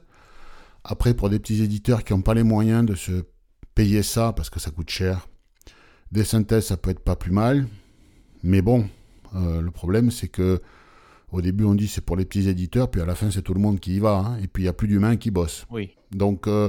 Après, 0.85 1.13
pour 1.15 1.29
des 1.29 1.39
petits 1.39 1.63
éditeurs 1.63 2.03
qui 2.05 2.13
n'ont 2.13 2.23
pas 2.23 2.35
les 2.35 2.43
moyens 2.43 2.87
de 2.87 2.95
se 2.95 3.25
payer 3.75 4.03
ça, 4.03 4.33
parce 4.33 4.49
que 4.51 4.59
ça 4.61 4.71
coûte 4.71 4.91
cher, 4.91 5.29
des 6.11 6.25
synthèses, 6.25 6.67
ça 6.67 6.77
peut 6.77 6.91
être 6.91 7.01
pas 7.05 7.17
plus 7.17 7.31
mal. 7.33 7.67
Mais 8.43 8.63
bon, 8.63 8.89
euh, 9.35 9.61
le 9.61 9.71
problème, 9.71 10.11
c'est 10.11 10.29
que 10.29 10.61
au 11.31 11.41
début, 11.41 11.65
on 11.65 11.75
dit 11.75 11.89
c'est 11.89 12.01
pour 12.05 12.17
les 12.17 12.25
petits 12.25 12.49
éditeurs, 12.49 12.91
puis 12.91 13.01
à 13.01 13.07
la 13.07 13.15
fin, 13.15 13.31
c'est 13.31 13.43
tout 13.43 13.55
le 13.55 13.61
monde 13.61 13.81
qui 13.81 13.97
y 13.97 13.99
va. 13.99 14.17
hein. 14.19 14.39
et 14.43 14.49
puis, 14.49 14.63
il 14.63 14.67
n'y 14.67 14.71
a 14.71 14.73
plus 14.75 14.89
d'humains 14.89 15.17
qui 15.17 15.31
bossent. 15.31 15.67
Oui. 15.71 15.91
Donc, 16.11 16.47
euh, 16.47 16.69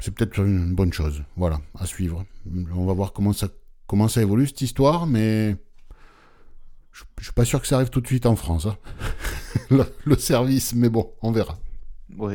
c'est 0.00 0.14
peut-être 0.14 0.38
une 0.40 0.74
bonne 0.74 0.92
chose. 0.92 1.22
Voilà, 1.36 1.60
à 1.78 1.86
suivre. 1.86 2.24
On 2.74 2.86
va 2.86 2.92
voir 2.92 3.12
comment 3.12 3.32
ça, 3.32 3.48
comment 3.86 4.08
ça 4.08 4.22
évolue, 4.22 4.46
cette 4.46 4.62
histoire, 4.62 5.06
mais 5.06 5.56
je 6.92 7.02
ne 7.18 7.22
suis 7.24 7.32
pas 7.32 7.44
sûr 7.44 7.60
que 7.60 7.66
ça 7.66 7.76
arrive 7.76 7.90
tout 7.90 8.00
de 8.00 8.06
suite 8.06 8.24
en 8.26 8.36
France, 8.36 8.66
hein. 8.66 8.76
le, 10.04 10.16
service, 10.16 10.74
mais 10.74 10.88
bon, 10.88 11.12
on 11.22 11.32
verra. 11.32 11.58
Oui. 12.16 12.34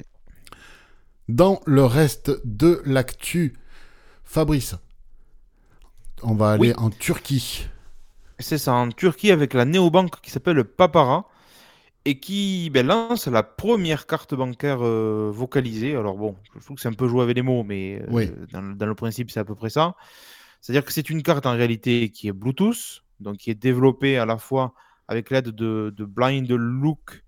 Dans 1.30 1.62
le 1.66 1.86
reste 1.86 2.32
de 2.46 2.82
l'actu, 2.86 3.54
Fabrice, 4.24 4.76
on 6.24 6.36
va 6.36 6.52
aller 6.52 6.70
Oui. 6.70 6.74
en 6.78 6.90
Turquie. 6.90 7.68
C'est 8.40 8.58
ça, 8.58 8.74
en 8.74 8.90
Turquie 8.90 9.32
avec 9.32 9.54
la 9.54 9.66
néobanque 9.66 10.20
qui 10.22 10.32
s'appelle 10.32 10.64
Papara 10.64 11.28
et 12.06 12.20
qui 12.20 12.70
ben, 12.72 12.88
lance 12.88 13.28
la 13.28 13.44
première 13.44 14.08
carte 14.08 14.34
bancaire 14.34 14.80
euh, 14.82 15.30
vocalisée. 15.32 15.96
Alors 15.96 16.18
bon, 16.18 16.36
je 16.56 16.60
trouve 16.64 16.76
que 16.76 16.82
c'est 16.82 16.90
un 16.90 16.94
peu 16.94 17.08
joué 17.08 17.22
avec 17.24 17.36
les 17.36 17.44
mots, 17.44 17.64
mais 17.64 18.02
euh, 18.02 18.06
Oui. 18.10 18.32
dans, 18.52 18.76
dans 18.76 18.88
le 18.88 18.96
principe, 18.96 19.30
c'est 19.30 19.40
à 19.40 19.46
peu 19.46 19.56
près 19.56 19.70
ça. 19.70 19.96
C'est-à-dire 20.60 20.84
que 20.84 20.92
c'est 20.92 21.10
une 21.10 21.24
carte 21.24 21.46
en 21.46 21.54
réalité 21.54 22.10
qui 22.10 22.28
est 22.28 22.32
Bluetooth, 22.34 23.04
donc 23.20 23.38
qui 23.38 23.52
est 23.52 23.56
développée 23.56 24.18
à 24.18 24.26
la 24.26 24.38
fois 24.38 24.74
avec 25.12 25.30
l'aide 25.30 25.50
de, 25.50 25.94
de 25.96 26.06
Blind 26.06 26.50
Look 26.50 27.24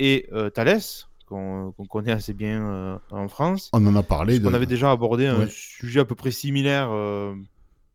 et 0.00 0.28
euh, 0.32 0.50
Thales, 0.50 0.80
qu'on 1.26 1.72
connaît 1.88 2.10
assez 2.10 2.34
bien 2.34 2.60
euh, 2.60 2.98
en 3.12 3.28
France. 3.28 3.70
On 3.72 3.86
en 3.86 3.94
a 3.94 4.02
parlé. 4.02 4.40
On 4.44 4.52
avait 4.52 4.66
déjà 4.66 4.90
abordé 4.90 5.26
un 5.28 5.38
Ouais. 5.40 5.48
sujet 5.48 6.00
à 6.00 6.04
peu 6.04 6.16
près 6.16 6.32
similaire 6.32 6.88
euh, 6.90 7.32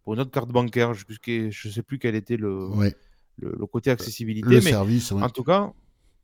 pour 0.03 0.13
une 0.13 0.21
autre 0.21 0.31
carte 0.31 0.49
bancaire. 0.49 0.93
Je 0.93 1.03
ne 1.09 1.51
sais 1.71 1.83
plus 1.83 1.99
quel 1.99 2.15
était 2.15 2.37
le, 2.37 2.67
Ouais, 2.69 2.95
le, 3.39 3.53
le 3.59 3.65
côté 3.65 3.91
accessibilité, 3.91 4.47
le 4.49 4.55
mais 4.61 4.71
service, 4.71 5.11
ouais. 5.11 5.21
en 5.21 5.29
tout 5.29 5.43
cas, 5.43 5.73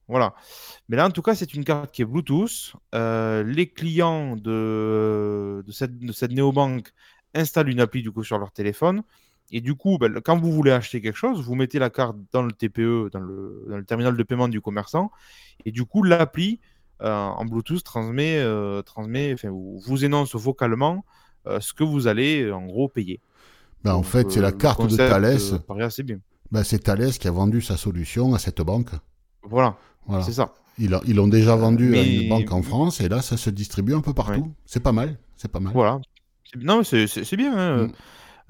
Voilà. 0.08 0.34
Mais 0.88 0.96
là, 0.96 1.06
en 1.06 1.12
tout 1.12 1.22
cas, 1.22 1.36
c'est 1.36 1.54
une 1.54 1.66
carte 1.66 1.92
qui 1.94 2.02
est 2.02 2.06
Bluetooth. 2.06 2.76
Euh, 2.96 3.44
les 3.44 3.68
clients 3.68 4.38
de, 4.38 5.62
de, 5.68 5.72
cette, 5.74 5.98
de 6.00 6.14
cette 6.14 6.32
néobanque 6.32 6.94
installent 7.34 7.68
une 7.70 7.82
appli 7.82 8.02
du 8.04 8.12
coup 8.12 8.24
sur 8.24 8.38
leur 8.38 8.52
téléphone. 8.54 9.04
Et 9.52 9.62
du 9.62 9.76
coup, 9.76 9.98
ben, 9.98 10.22
quand 10.24 10.40
vous 10.40 10.52
voulez 10.52 10.72
acheter 10.72 11.02
quelque 11.02 11.18
chose, 11.18 11.44
vous 11.44 11.56
mettez 11.56 11.78
la 11.80 11.90
carte 11.90 12.16
dans 12.32 12.42
le 12.42 12.52
TPE, 12.52 13.10
dans 13.12 13.20
le, 13.20 13.66
dans 13.70 13.78
le 13.78 13.86
terminal 13.86 14.16
de 14.16 14.24
paiement 14.24 14.48
du 14.48 14.62
commerçant. 14.62 15.12
Et 15.66 15.72
du 15.72 15.86
coup, 15.86 16.04
l'appli 16.04 16.60
euh, 17.02 17.12
en 17.12 17.46
Bluetooth 17.46 17.84
transmet, 17.84 18.38
euh, 18.40 18.82
transmet 18.82 19.34
enfin, 19.34 19.50
vous 19.50 20.06
énonce 20.06 20.36
vocalement 20.36 21.04
euh, 21.48 21.60
ce 21.60 21.74
que 21.74 21.84
vous 21.84 22.08
allez 22.08 22.52
en 22.52 22.66
gros 22.66 22.88
payer. 22.88 23.20
Ben, 23.84 23.94
en 23.94 24.04
fait, 24.04 24.32
c'est 24.32 24.42
la 24.42 24.52
carte 24.52 24.86
de 24.88 25.60
paraît 25.66 25.84
assez 25.84 26.04
bien. 26.04 26.20
Ben, 26.52 26.64
c'est 26.64 26.80
Thalès 26.80 27.18
qui 27.18 27.28
a 27.28 27.32
vendu 27.32 27.62
sa 27.62 27.78
solution 27.78 28.34
à 28.34 28.40
cette 28.40 28.62
banque. 28.62 28.90
Voilà, 29.44 29.78
Voilà. 30.06 30.24
c'est 30.24 30.34
ça. 30.34 30.54
Ils, 30.78 30.90
l'ont 30.90 31.28
déjà 31.28 31.56
vendu 31.56 31.96
à 31.98 32.02
une 32.02 32.30
banque 32.30 32.52
en 32.52 32.62
France 32.62 33.02
et 33.02 33.10
là, 33.10 33.22
ça 33.22 33.38
se 33.38 33.50
distribue 33.50 33.94
un 33.94 34.02
peu 34.02 34.14
partout. 34.14 34.54
C'est 34.66 34.82
pas 34.82 34.92
mal. 34.92 35.18
C'est 35.36 35.52
pas 35.52 35.60
mal. 35.60 35.74
Voilà. 35.74 36.00
Non, 36.58 36.84
c'est 36.84 37.36
bien. 37.36 37.58
hein. 37.58 37.88
Mm. 37.88 37.92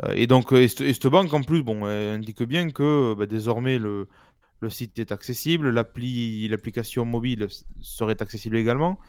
Euh, 0.04 0.14
Et 0.16 0.28
donc, 0.28 0.52
euh, 0.54 0.62
et 0.62 0.68
cette 0.68 0.82
et 0.82 0.94
cette 0.94 1.08
banque, 1.08 1.34
en 1.34 1.42
plus, 1.44 1.64
bon, 1.64 1.88
elle 1.88 2.16
indique 2.16 2.44
bien 2.44 2.70
que 2.72 3.14
bah, 3.14 3.26
désormais, 3.26 3.78
le, 3.78 4.08
le 4.62 4.70
site 4.70 4.98
est 5.00 5.12
accessible, 5.12 5.70
l'appli, 5.70 6.48
l'application 6.48 7.06
mobile 7.06 7.48
serait 7.82 8.22
accessible 8.22 8.58
également. 8.58 9.00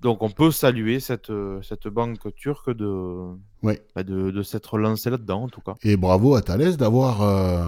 Donc, 0.00 0.22
on 0.22 0.30
peut 0.30 0.52
saluer 0.52 1.00
cette, 1.00 1.30
euh, 1.30 1.60
cette 1.62 1.88
banque 1.88 2.32
turque 2.36 2.70
de, 2.72 2.86
Ouais. 3.62 3.82
bah, 3.96 4.04
de, 4.04 4.30
de 4.30 4.42
s'être 4.42 4.78
lancée 4.78 5.10
là-dedans, 5.10 5.44
en 5.44 5.48
tout 5.48 5.60
cas. 5.60 5.74
Et 5.82 5.96
bravo 5.96 6.36
à 6.36 6.42
Thalès 6.42 6.76
d'avoir 6.76 7.22
euh, 7.22 7.66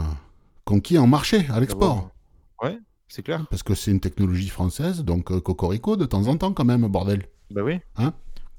conquis 0.65 0.97
un 0.97 1.07
marché 1.09 1.47
à 1.51 1.59
l'export. 1.59 2.11
Ouais, 2.63 2.79
c'est 3.09 3.23
clair. 3.23 3.47
Parce 3.51 3.65
que 3.65 3.75
c'est 3.75 3.91
une 3.91 3.99
technologie 4.01 4.49
française, 4.49 5.03
donc 5.03 5.33
euh, 5.33 5.41
Cocorico 5.41 5.97
de 5.97 6.05
temps 6.07 6.27
en 6.29 6.37
temps 6.37 6.53
quand 6.53 6.65
même, 6.65 6.87
bordel. 6.87 7.25
Bah 7.51 7.63
oui. 7.65 7.81
Hein? 7.97 8.13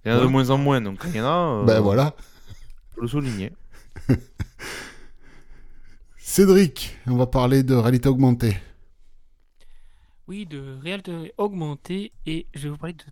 Il 0.04 0.12
y 0.12 0.14
en 0.14 0.18
a 0.18 0.22
de 0.22 0.26
moins 0.26 0.50
en 0.50 0.58
moins, 0.58 0.82
donc 0.82 1.00
il 1.08 1.16
y 1.16 1.22
en 1.22 1.26
a. 1.26 1.62
euh, 1.62 1.64
Ben 1.64 1.80
voilà. 1.80 2.14
faut 2.96 3.02
le 3.02 3.08
souligner. 3.08 3.54
Cédric, 6.18 6.98
on 7.08 7.18
va 7.18 7.28
parler 7.28 7.64
de 7.64 7.76
réalité 7.76 8.10
augmentée. 8.10 8.58
Oui, 10.28 10.46
de 10.46 10.78
réalité 10.82 11.34
augmentée 11.38 12.14
et 12.26 12.48
je 12.54 12.64
vais 12.64 12.70
vous 12.70 12.78
parler 12.78 12.94
de 12.94 13.06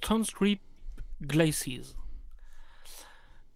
Transcript 0.00 0.62
Glasses. 1.20 1.94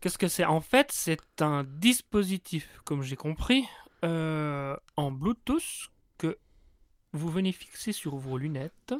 Qu'est-ce 0.01 0.19
que 0.19 0.29
c'est? 0.29 0.45
En 0.45 0.61
fait, 0.61 0.91
c'est 0.91 1.41
un 1.41 1.65
dispositif, 1.65 2.81
comme 2.85 3.03
j'ai 3.03 3.17
compris, 3.17 3.65
euh, 4.05 4.77
en 4.97 5.13
Bluetooth 5.13 5.91
que 6.19 6.39
vous 7.13 7.31
venez 7.31 7.53
fixer 7.53 7.93
sur 7.93 8.17
vos 8.17 8.37
lunettes 8.37 8.95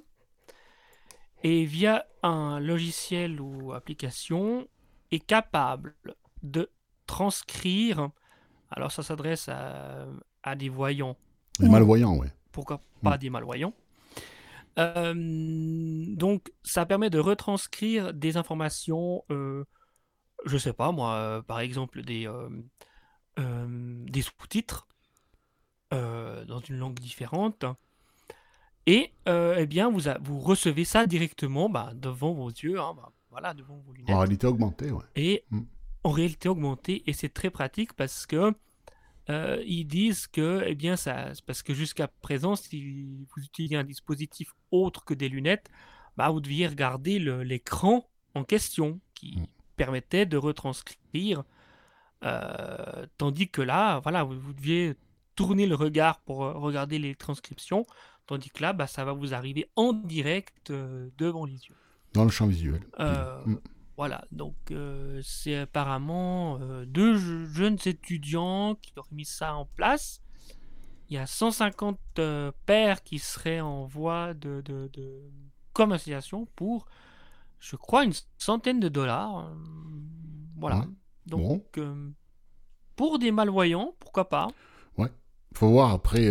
et 1.43 1.65
via 1.65 2.07
un 2.23 2.61
logiciel 2.61 3.41
ou 3.41 3.73
application 3.73 4.69
est 5.11 5.25
capable 5.25 5.97
de 6.43 6.71
transcrire. 7.07 8.09
Alors 8.71 8.91
ça 8.93 9.03
s'adresse 9.03 9.49
à, 9.49 10.07
à 10.43 10.55
des 10.57 10.69
voyants 10.69 11.17
Ouh. 11.61 11.69
malvoyants, 11.71 12.17
ouais. 12.17 12.33
pourquoi 12.53 12.77
Mm. 12.77 13.05
pas 13.05 13.19
des 13.19 13.31
malvoyants? 13.31 13.75
Euh, 14.79 15.13
donc, 16.17 16.51
ça 16.63 16.87
permet 16.87 17.11
de 17.11 17.19
retranscrire 17.19 18.15
des 18.15 18.37
informations, 18.39 19.23
euh, 19.31 19.65
je 20.47 20.57
sais 20.57 20.73
pas 20.73 20.93
moi, 20.93 21.15
euh, 21.15 21.43
par 21.43 21.61
exemple 21.61 22.03
des, 22.03 22.27
euh, 22.27 22.49
des 24.07 24.23
sous-titres 24.23 24.87
dans 25.91 26.61
une 26.69 26.79
langue 26.79 26.99
différente. 26.99 27.67
Et 28.87 29.13
eh 29.27 29.67
bien, 29.67 29.91
vous, 29.91 30.09
a- 30.09 30.19
vous 30.23 30.41
recevez 30.41 30.85
ça 30.87 31.07
directement 31.07 31.69
bah, 31.69 31.93
devant 31.95 32.33
vos 32.33 32.49
yeux, 32.49 32.81
hein, 32.81 32.95
bah, 32.97 33.13
voilà, 33.31 33.53
devant 33.53 33.77
vos 33.87 33.93
lunettes 33.93 34.11
En 34.15 34.19
réalité 34.21 34.47
augmentée, 34.47 34.91
ouais. 34.91 35.05
et 35.17 35.45
Mm. 35.51 35.61
En 36.05 36.11
réalité 36.11 36.49
augmentée 36.49 37.03
et 37.07 37.13
c'est 37.13 37.29
très 37.29 37.51
pratique 37.51 37.93
parce 37.95 38.27
que 38.27 38.53
euh, 39.31 39.63
ils 39.67 39.85
disent 39.85 40.27
que 40.27 40.65
eh 40.67 40.75
bien 40.75 40.97
ça 40.97 41.33
parce 41.47 41.63
que 41.63 41.75
jusqu'à 41.75 42.09
présent 42.09 42.57
si 42.57 43.27
vous 43.35 43.43
utilisez 43.43 43.77
un 43.77 43.85
dispositif 43.85 44.53
autre 44.71 45.05
que 45.05 45.15
des 45.15 45.29
lunettes 45.29 45.71
bah 46.17 46.29
vous 46.31 46.41
deviez 46.41 46.67
regarder 46.67 47.19
l'écran 47.21 48.09
en 48.35 48.45
question 48.45 49.01
qui 49.15 49.37
Mm. 49.37 49.47
permettait 49.77 50.27
de 50.27 50.37
retranscrire 50.37 51.45
euh, 52.25 53.07
tandis 53.19 53.49
que 53.49 53.63
là 53.63 54.01
voilà 54.01 54.23
vous, 54.25 54.39
vous 54.39 54.53
deviez 54.53 54.95
tourner 55.35 55.67
le 55.67 55.75
regard 55.75 56.21
pour 56.21 56.45
euh, 56.45 56.53
regarder 56.53 56.99
les 56.99 57.15
transcriptions 57.15 57.87
tandis 58.27 58.51
que 58.51 58.63
là 58.63 58.73
bah, 58.73 58.87
ça 58.87 59.05
va 59.05 59.13
vous 59.13 59.35
arriver 59.35 59.69
en 59.77 59.93
direct 59.93 60.71
euh, 60.71 61.09
devant 61.19 61.47
les 61.47 61.55
yeux 61.55 61.77
Dans 62.13 62.25
le 62.25 62.31
champ 62.31 62.47
visuel. 62.47 62.83
Mm. 62.99 63.57
Voilà, 63.97 64.25
donc 64.33 64.55
euh, 64.71 65.21
c'est 65.23 65.57
apparemment 65.57 66.59
euh, 66.61 66.87
deux 66.87 67.17
je- 67.19 67.45
jeunes 67.45 67.79
étudiants 67.85 68.75
qui 68.77 68.93
auraient 68.97 69.09
mis 69.13 69.25
ça 69.27 69.55
en 69.55 69.67
place. 69.67 70.23
Il 71.09 71.15
y 71.15 71.19
a 71.19 71.27
150 71.27 71.99
euh, 72.19 72.53
pairs 72.65 73.03
qui 73.03 73.19
seraient 73.19 73.61
en 73.61 73.85
voie 73.85 74.33
de, 74.33 74.63
de, 74.63 74.89
de 74.95 75.21
commercialisation 75.75 76.47
pour, 76.57 76.87
je 77.61 77.77
crois, 77.77 78.05
une 78.05 78.15
centaine 78.39 78.81
de 78.81 78.89
dollars. 78.89 79.41
Euh, 79.41 79.55
Voilà. 80.57 80.79
Ouais. 80.79 80.87
Donc, 81.27 81.79
pour 82.97 83.19
des 83.19 83.31
malvoyants, 83.31 83.95
pourquoi 84.01 84.29
pas 84.29 84.49
faut 85.55 85.69
voir 85.69 85.91
après. 85.91 86.31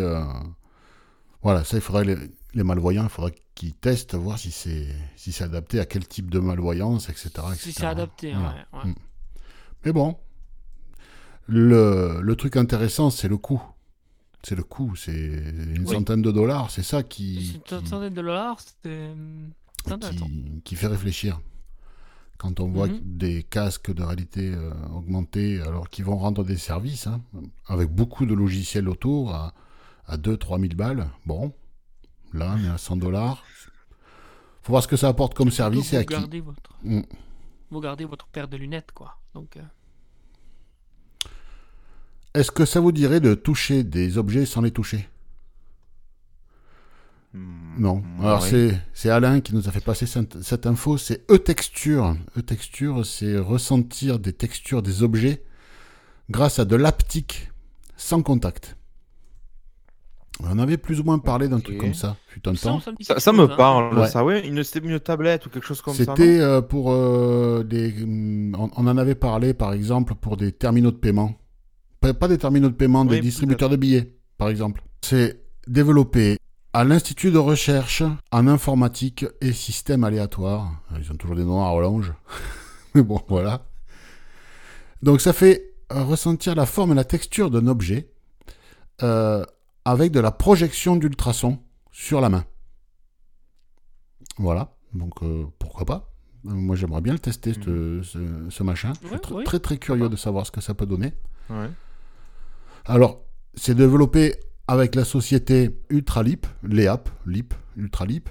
Voilà, 1.43 1.63
ça, 1.63 1.77
il 1.77 1.81
faudrait 1.81 2.05
les, 2.05 2.15
les 2.53 2.63
malvoyants, 2.63 3.03
il 3.03 3.09
faudrait 3.09 3.35
qu'ils 3.55 3.73
testent, 3.73 4.15
voir 4.15 4.37
si 4.39 4.51
c'est 4.51 4.87
si 5.15 5.31
c'est 5.31 5.43
adapté 5.45 5.79
à 5.79 5.85
quel 5.85 6.07
type 6.07 6.29
de 6.29 6.39
malvoyance, 6.39 7.09
etc. 7.09 7.29
Si 7.55 7.69
etc. 7.69 7.71
c'est 7.77 7.85
adapté. 7.85 8.33
Voilà. 8.33 8.49
ouais, 8.73 8.79
ouais. 8.83 8.89
Mm. 8.89 8.95
Mais 9.85 9.91
bon, 9.93 10.17
le, 11.47 12.19
le 12.21 12.35
truc 12.35 12.55
intéressant, 12.57 13.09
c'est 13.09 13.27
le 13.27 13.37
coût. 13.37 13.61
C'est 14.43 14.55
le 14.55 14.63
coût, 14.63 14.95
c'est 14.95 15.11
une 15.13 15.83
Oui. 15.85 15.93
centaine 15.95 16.21
de 16.21 16.31
dollars, 16.31 16.71
c'est 16.71 16.81
ça 16.83 17.03
qui, 17.03 17.53
une 17.71 17.79
centaine 17.81 18.09
de 18.09 18.15
dollars, 18.21 18.59
c'était 18.59 19.11
qui, 20.09 20.61
qui 20.63 20.75
fait 20.75 20.87
réfléchir. 20.87 21.39
Quand 22.39 22.59
on 22.59 22.67
voit 22.69 22.87
Mhm. 22.87 22.99
des 23.03 23.43
casques 23.43 23.93
de 23.93 24.01
réalité 24.01 24.51
euh, 24.51 24.71
augmentée, 24.95 25.61
alors 25.61 25.89
qu'ils 25.91 26.05
vont 26.05 26.17
rendre 26.17 26.43
des 26.43 26.57
services, 26.57 27.05
hein, 27.05 27.21
avec 27.67 27.89
beaucoup 27.89 28.25
de 28.25 28.33
logiciels 28.33 28.89
autour, 28.89 29.31
à, 29.35 29.53
à 30.07 30.17
2-3 30.17 30.59
000 30.59 30.73
balles, 30.75 31.07
bon, 31.27 31.53
là, 32.33 32.55
on 32.57 32.63
est 32.65 32.69
à 32.69 32.77
100 32.77 32.97
dollars. 32.97 33.43
faut 34.63 34.71
voir 34.73 34.83
ce 34.83 34.87
que 34.87 34.97
ça 34.97 35.07
apporte 35.07 35.33
comme 35.33 35.51
service 35.51 35.89
Surtout 35.89 35.95
et 35.95 35.99
à 35.99 36.03
qui. 36.05 36.13
vous 36.13 36.19
gardez 36.21 36.41
votre 36.41 36.71
Mm. 36.83 37.01
vous 37.71 37.79
gardez 37.81 38.05
votre 38.05 38.27
paire 38.27 38.47
de 38.47 38.57
lunettes, 38.57 38.91
quoi. 38.93 39.17
Donc, 39.33 39.57
euh, 39.57 39.61
Est-ce 42.33 42.51
que 42.51 42.65
ça 42.65 42.79
vous 42.79 42.91
dirait 42.91 43.19
de 43.19 43.33
toucher 43.35 43.83
des 43.83 44.17
objets 44.17 44.45
sans 44.45 44.61
les 44.61 44.71
toucher? 44.71 45.09
Hmm, 47.33 47.79
Non. 47.81 48.03
Alors 48.19 48.43
c'est 48.45 48.77
c'est 48.93 49.09
Alain 49.09 49.39
qui 49.41 49.53
nous 49.55 49.67
a 49.67 49.71
fait 49.71 49.83
passer 49.83 50.05
cette, 50.05 50.41
cette 50.41 50.65
info. 50.65 50.97
C'est 50.97 51.29
e-texture. 51.31 52.15
E-texture, 52.37 53.05
c'est 53.05 53.37
ressentir 53.37 54.19
des 54.19 54.33
textures 54.33 54.81
des 54.81 55.03
objets 55.03 55.43
grâce 56.29 56.59
à 56.59 56.65
de 56.65 56.75
l'aptique 56.75 57.49
sans 57.97 58.21
contact. 58.21 58.77
On 60.43 60.59
avait 60.59 60.77
plus 60.77 60.99
ou 60.99 61.03
moins 61.03 61.19
parlé 61.19 61.47
d'un 61.47 61.59
truc 61.59 61.77
comme 61.77 61.93
ça, 61.93 62.17
fut 62.27 62.47
un 62.47 62.55
ça, 62.55 62.69
temps. 62.69 62.79
ça 62.79 62.91
me 62.91 62.97
Ça, 63.01 63.19
ça 63.19 63.31
hein. 63.31 63.47
parle, 63.55 63.97
Ouais. 63.97 64.07
ça, 64.07 64.23
ouais. 64.25 64.47
Une, 64.47 64.63
c'était 64.63 64.85
une 64.87 64.99
tablette 64.99 65.45
ou 65.45 65.49
quelque 65.49 65.65
chose 65.67 65.81
comme 65.81 65.93
ça. 65.93 66.03
C'était 66.05 66.39
euh, 66.39 66.61
pour 66.61 66.91
euh, 66.91 67.63
des. 67.63 67.93
hum, 68.03 68.55
On, 68.57 68.69
on 68.75 68.87
en 68.87 68.97
avait 68.97 69.15
parlé 69.15 69.53
par 69.53 69.73
exemple 69.73 70.15
pour 70.15 70.37
des 70.37 70.51
terminaux 70.51 70.91
de 70.91 70.97
paiement. 70.97 71.33
Pas, 71.99 72.13
pas 72.13 72.27
des 72.27 72.37
terminaux 72.37 72.69
de 72.69 72.73
paiement, 72.75 73.05
des 73.05 73.19
distributeurs 73.21 73.69
de 73.69 73.75
billets, 73.75 74.15
par 74.37 74.49
exemple. 74.49 74.81
C'est 75.01 75.41
développé 75.67 76.37
à 76.73 76.83
l'Institut 76.83 77.31
de 77.31 77.37
recherche 77.37 78.01
en 78.31 78.47
informatique 78.47 79.25
et 79.41 79.51
systèmes 79.53 80.03
aléatoires. 80.03 80.71
Ils 80.99 81.11
ont 81.11 81.15
toujours 81.15 81.35
des 81.35 81.43
noms 81.43 81.61
à 81.61 81.69
rallonge. 81.69 82.13
Mais 82.95 83.03
bon, 83.03 83.19
voilà. 83.29 83.65
Donc 85.03 85.21
ça 85.21 85.33
fait 85.33 85.73
ressentir 85.91 86.55
la 86.55 86.65
forme 86.65 86.93
et 86.93 86.95
la 86.95 87.03
texture 87.03 87.51
d'un 87.51 87.67
objet 87.67 88.09
euh, 89.03 89.43
avec 89.85 90.11
de 90.11 90.19
la 90.19 90.31
projection 90.31 90.95
d'ultrasons 90.95 91.59
sur 91.91 92.21
la 92.21 92.29
main. 92.29 92.45
Voilà. 94.37 94.75
Donc 94.93 95.23
euh, 95.23 95.45
pourquoi 95.59 95.85
pas 95.85 96.11
Moi 96.43 96.75
j'aimerais 96.75 97.01
bien 97.01 97.13
le 97.13 97.19
tester, 97.19 97.53
ce, 97.53 98.01
ce- 98.03 98.49
ce 98.49 98.63
machin. 98.63 98.93
Je 99.01 99.07
suis 99.07 99.15
tr- 99.17 99.43
très 99.43 99.59
très 99.59 99.77
curieux 99.77 100.09
de 100.09 100.15
savoir 100.15 100.45
ce 100.45 100.51
que 100.51 100.61
ça 100.61 100.73
peut 100.73 100.85
donner. 100.85 101.13
Ouais. 101.49 101.69
Alors, 102.85 103.21
c'est 103.55 103.75
développé 103.75 104.35
avec 104.67 104.95
la 104.95 105.05
société 105.05 105.79
Ultralip, 105.89 106.47
l'EAP, 106.63 107.09
LIP, 107.27 107.53
Ultralip, 107.77 108.29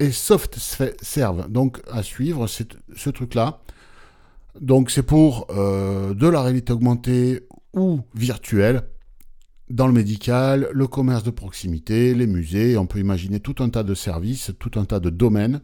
et 0.00 0.10
SoftServe. 0.12 1.48
Donc, 1.50 1.80
à 1.90 2.02
suivre, 2.02 2.46
c'est 2.46 2.76
ce 2.94 3.08
truc-là. 3.08 3.60
Donc, 4.60 4.90
c'est 4.90 5.02
pour 5.04 5.46
euh, 5.50 6.12
de 6.12 6.26
la 6.28 6.42
réalité 6.42 6.72
augmentée 6.72 7.46
ou 7.72 8.00
virtuelle. 8.14 8.88
Dans 9.68 9.86
le 9.86 9.92
médical, 9.92 10.68
le 10.72 10.86
commerce 10.86 11.24
de 11.24 11.30
proximité, 11.30 12.14
les 12.14 12.26
musées, 12.26 12.76
on 12.76 12.86
peut 12.86 13.00
imaginer 13.00 13.40
tout 13.40 13.56
un 13.62 13.68
tas 13.68 13.82
de 13.82 13.94
services, 13.94 14.52
tout 14.58 14.78
un 14.78 14.84
tas 14.84 15.00
de 15.00 15.10
domaines, 15.10 15.62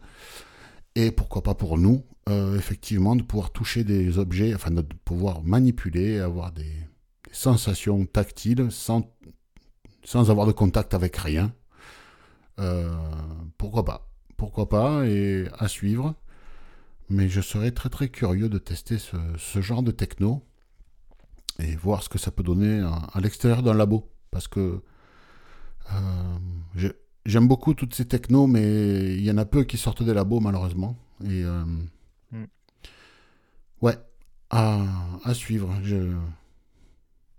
et 0.95 1.11
pourquoi 1.11 1.43
pas 1.43 1.55
pour 1.55 1.79
nous, 1.79 2.05
euh, 2.29 2.57
effectivement, 2.57 3.17
de 3.17 3.23
pouvoir 3.23 3.51
toucher 3.51 3.85
des 3.85 4.19
objets, 4.19 4.55
enfin 4.55 4.71
de 4.71 4.85
pouvoir 5.05 5.43
manipuler, 5.43 6.19
avoir 6.19 6.53
des, 6.53 6.73
sensations 7.33 8.05
tactiles 8.07 8.71
sans, 8.71 9.11
sans 10.05 10.31
avoir 10.31 10.47
de 10.47 10.53
contact 10.53 10.95
avec 10.95 11.17
rien. 11.17 11.53
Euh, 12.61 12.95
pourquoi 13.59 13.85
pas 13.85 14.09
Pourquoi 14.37 14.69
pas 14.69 15.07
Et 15.07 15.49
à 15.59 15.67
suivre. 15.67 16.15
Mais 17.09 17.29
je 17.29 17.41
serais 17.41 17.73
très 17.73 17.89
très 17.89 18.09
curieux 18.09 18.49
de 18.49 18.59
tester 18.59 18.99
ce, 18.99 19.61
genre 19.61 19.83
de 19.83 19.91
techno 19.91 20.47
et 21.59 21.77
voir 21.77 22.03
ce 22.03 22.09
que 22.09 22.19
ça 22.19 22.31
peut 22.31 22.43
donner 22.43 22.81
à, 22.81 23.21
l'extérieur 23.21 23.63
d'un 23.63 23.75
labo. 23.75 24.11
Parce 24.31 24.49
que 24.49 24.83
euh, 25.93 26.93
j'aime 27.27 27.49
beaucoup 27.49 27.75
toutes 27.75 27.95
ces 27.95 28.07
technos, 28.07 28.47
mais 28.47 29.15
il 29.15 29.23
y 29.23 29.31
en 29.31 29.39
a 29.39 29.45
peu 29.45 29.65
qui 29.65 29.79
sortent 29.79 30.03
des 30.03 30.15
labos 30.15 30.41
malheureusement. 30.41 30.97
Et 31.25 31.45
euh, 31.45 31.65
hmm. 32.33 32.47
ouais, 33.83 33.99
à, 34.51 35.35
suivre. 35.35 35.75
Je... 35.83 36.17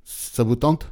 Ça 0.04 0.44
vous 0.44 0.56
tente? 0.56 0.92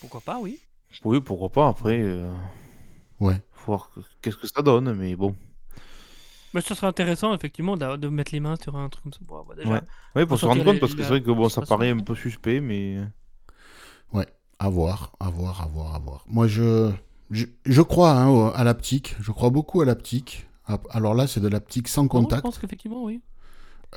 Pourquoi 0.00 0.20
pas, 0.20 0.38
oui. 0.40 0.60
Oui, 1.04 1.20
pourquoi 1.20 1.50
pas. 1.50 1.68
Après, 1.68 2.00
euh... 2.00 2.32
ouais. 3.20 3.40
Faut 3.52 3.72
voir 3.72 3.90
qu'est-ce 4.22 4.36
que 4.36 4.46
ça 4.46 4.62
donne, 4.62 4.94
mais 4.94 5.16
bon. 5.16 5.34
Mais 6.54 6.60
ce 6.60 6.74
serait 6.74 6.86
intéressant, 6.86 7.34
effectivement, 7.34 7.76
de, 7.76 8.08
mettre 8.08 8.32
les 8.32 8.40
mains 8.40 8.56
sur 8.60 8.76
un 8.76 8.88
truc 8.88 9.04
comme 9.04 9.12
ça. 9.12 9.20
Bon, 9.22 9.44
déjà, 9.56 9.82
ouais, 10.16 10.26
pour 10.26 10.38
se 10.38 10.46
rendre 10.46 10.64
compte, 10.64 10.80
parce 10.80 10.94
que 10.94 11.02
c'est 11.02 11.08
vrai 11.08 11.22
que 11.22 11.30
bon, 11.30 11.48
ça 11.48 11.62
paraît 11.62 11.90
un 11.90 11.98
peu 11.98 12.14
suspect, 12.14 12.60
mais. 12.60 12.98
Ouais, 14.12 14.26
à 14.58 14.68
voir, 14.68 15.12
à 15.20 15.28
voir, 15.30 15.60
à 15.62 15.66
voir, 15.66 15.94
à 15.94 15.98
voir. 15.98 16.24
Moi, 16.26 16.46
je, 16.46 16.90
je, 17.30 17.82
crois 17.82 18.12
hein, 18.12 18.48
à 18.54 18.64
l'aptique. 18.64 19.16
Je 19.20 19.32
crois 19.32 19.50
beaucoup 19.50 19.80
à 19.80 19.84
l'aptique. 19.84 20.46
Alors 20.90 21.14
là, 21.14 21.26
c'est 21.26 21.40
de 21.40 21.48
l'aptique 21.48 21.88
sans 21.88 22.08
contact. 22.08 22.40
je 22.40 22.42
pense 22.42 22.58
qu'effectivement, 22.58 23.04
oui. 23.04 23.20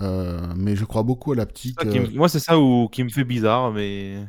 Euh, 0.02 0.54
mais 0.56 0.76
je 0.76 0.86
crois 0.86 1.04
beaucoup 1.04 1.34
à 1.34 1.36
l'aptique. 1.36 1.84
Euh, 1.84 2.08
moi, 2.14 2.30
c'est 2.30 2.40
ça 2.40 2.60
où... 2.60 2.88
qui 2.90 3.04
me 3.04 3.10
fait 3.10 3.24
bizarre, 3.24 3.72
mais. 3.72 4.26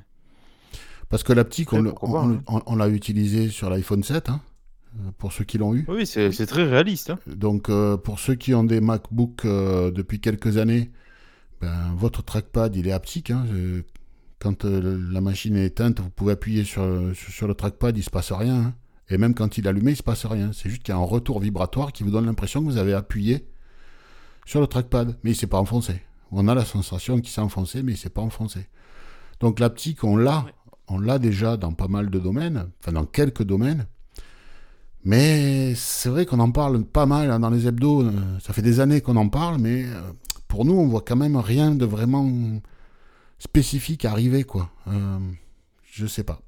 Parce 1.09 1.23
que 1.23 1.33
l'aptique, 1.33 1.73
on, 1.73 1.87
hein. 1.87 2.43
on, 2.47 2.77
l'a 2.77 2.89
utilisé 2.89 3.49
sur 3.51 3.69
l'iPhone 3.69 4.03
7, 4.03 4.31
hein, 4.31 4.41
euh, 4.41 4.52
pour 5.19 5.33
ceux 5.33 5.45
qui 5.45 5.59
l'ont 5.59 5.75
eu. 5.75 5.85
Oui, 5.89 6.07
c'est 6.07 6.47
très 6.47 6.65
réaliste. 6.65 7.11
Hein. 7.11 7.19
Donc, 7.27 7.71
pour 8.03 8.19
ceux 8.19 8.35
qui 8.35 8.55
ont 8.55 8.65
des 8.65 8.81
MacBook 8.81 9.45
depuis 9.45 10.21
quelques 10.21 10.57
années, 10.57 10.91
ben, 11.61 11.95
votre 11.97 12.23
trackpad, 12.23 12.75
il 12.77 12.89
est 12.89 12.93
haptique. 12.93 13.33
Quand 14.39 14.65
la 14.65 15.21
machine 15.21 15.57
est 15.57 15.67
éteinte, 15.67 16.01
vous 16.01 16.11
pouvez 16.11 16.33
appuyer 16.33 16.65
sur, 16.65 16.85
sur, 17.15 17.47
le 17.47 17.55
trackpad, 17.55 17.97
il 17.97 18.03
se 18.03 18.11
passe 18.11 18.33
rien. 18.33 18.75
Et 19.09 19.19
même 19.19 19.35
quand 19.35 19.59
il 19.59 19.67
est 19.67 19.69
allumé, 19.69 19.93
il 19.93 19.97
se 19.97 20.03
passe 20.03 20.27
rien. 20.27 20.53
C'est 20.53 20.69
juste 20.69 20.83
qu'il 20.83 20.95
y 20.95 20.97
a 20.97 21.01
un 21.01 21.05
retour 21.05 21.39
vibratoire 21.41 21.93
qui 21.93 22.03
vous 22.03 22.11
donne 22.11 22.27
l'impression 22.27 22.61
que 22.61 22.67
vous 22.67 22.79
avez 22.79 22.95
appuyé 22.95 23.47
sur 24.47 24.61
le 24.61 24.67
trackpad, 24.67 25.17
mais 25.23 25.31
il 25.33 25.37
s'est 25.37 25.47
pas 25.47 25.59
enfoncé. 25.59 26.03
On 26.31 26.49
a 26.49 26.55
la 26.55 26.65
sensation 26.65 27.21
qu'il 27.21 27.31
s'est 27.31 27.41
enfoncé, 27.41 27.83
mais 27.83 27.93
il 27.93 27.97
s'est 27.99 28.11
pas 28.11 28.23
enfoncé. 28.23 28.67
Donc 29.41 29.61
l'aptique, 29.61 30.03
on 30.05 30.17
l'a, 30.17 30.47
on 30.89 30.99
l'a 30.99 31.19
déjà 31.19 31.57
dans 31.57 31.73
pas 31.73 31.89
mal 31.89 32.11
de 32.11 32.19
domaines, 32.19 32.71
enfin 32.81 32.93
dans 32.93 33.05
quelques 33.05 33.43
domaines. 33.43 33.87
Mais 35.05 35.75
c'est 35.75 36.09
vrai 36.09 36.27
qu'on 36.27 36.39
en 36.39 36.53
parle 36.53 36.85
pas 36.85 37.07
mal 37.07 37.31
hein, 37.31 37.41
dans 37.41 37.51
les 37.51 37.67
hebdos. 37.67 38.03
Euh, 38.03 38.13
ça 38.41 38.53
fait 38.53 38.63
des 38.63 38.81
années 38.81 39.01
qu'on 39.01 39.17
en 39.17 39.29
parle, 39.29 39.59
mais 39.59 39.85
euh, 39.85 40.01
pour 40.47 40.65
nous, 40.65 40.75
on 40.75 40.87
voit 40.87 41.03
quand 41.03 41.17
même 41.17 41.37
rien 41.37 41.75
de 41.75 41.85
vraiment 41.85 42.31
spécifique 43.39 44.05
arriver, 44.05 44.45
quoi. 44.45 44.71
Euh, 44.87 45.19
je 45.91 46.07
sais 46.07 46.23
pas. 46.23 46.41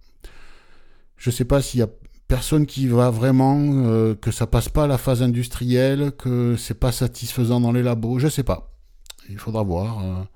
Je 1.17 1.31
sais 1.31 1.45
pas 1.45 1.63
s'il 1.63 1.81
y 1.81 1.83
a 1.83 1.89
personne 2.29 2.67
qui 2.67 2.87
va 2.87 3.11
vraiment, 3.11 3.59
euh, 3.59 4.15
que 4.15 4.31
ça 4.31 4.47
passe 4.47 4.69
pas 4.69 4.85
à 4.85 4.87
la 4.87 4.99
phase 4.99 5.23
industrielle, 5.23 6.13
que 6.13 6.55
c'est 6.57 6.79
pas 6.79 6.93
satisfaisant 6.93 7.61
dans 7.61 7.73
les 7.73 7.83
labos, 7.83 8.19
je 8.21 8.29
sais 8.29 8.45
pas. 8.45 8.73
Il 9.29 9.39
faudra 9.39 9.63
voir. 9.63 10.27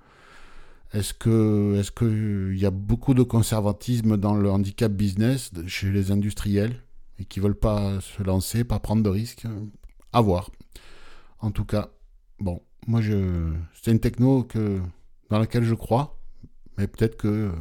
Est-ce 0.94 1.12
que, 1.12 1.76
est-ce 1.78 1.90
que 1.92 2.50
il 2.52 2.58
y 2.58 2.64
a 2.64 2.70
beaucoup 2.70 3.12
de 3.12 3.22
conservatisme 3.22 4.16
dans 4.16 4.34
le 4.34 4.50
handicap 4.50 4.90
business 4.90 5.50
chez 5.66 5.90
les 5.90 6.10
industriels? 6.10 6.82
Et 7.18 7.24
qui 7.24 7.40
veulent 7.40 7.58
pas 7.58 8.00
se 8.00 8.22
lancer, 8.22 8.64
pas 8.64 8.78
prendre 8.78 9.02
de 9.02 9.08
risques 9.08 9.46
À 10.12 10.20
voir. 10.20 10.50
En 11.40 11.50
tout 11.50 11.64
cas, 11.64 11.90
bon, 12.40 12.62
moi 12.86 13.00
je, 13.00 13.52
c'est 13.74 13.90
une 13.90 14.00
techno 14.00 14.44
que 14.44 14.80
dans 15.30 15.38
laquelle 15.38 15.64
je 15.64 15.74
crois, 15.74 16.18
mais 16.76 16.86
peut-être 16.86 17.16
que 17.16 17.52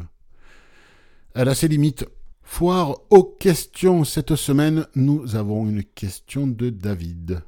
elle 1.36 1.50
a 1.50 1.56
ses 1.56 1.68
limites. 1.68 2.06
Foire 2.42 3.02
aux 3.10 3.24
questions. 3.24 4.06
Cette 4.06 4.36
semaine, 4.36 4.88
nous 4.96 5.36
avons 5.36 5.68
une 5.68 5.84
question 5.84 6.48
de 6.48 6.70
David. 6.70 7.44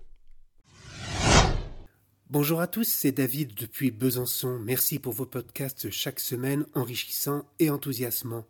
Bonjour 2.29 2.61
à 2.61 2.67
tous, 2.67 2.83
c'est 2.87 3.13
David 3.13 3.55
depuis 3.55 3.89
Besançon. 3.89 4.59
Merci 4.59 4.99
pour 4.99 5.13
vos 5.13 5.25
podcasts 5.25 5.89
chaque 5.89 6.19
semaine 6.19 6.65
enrichissants 6.75 7.45
et 7.57 7.71
enthousiasmants. 7.71 8.45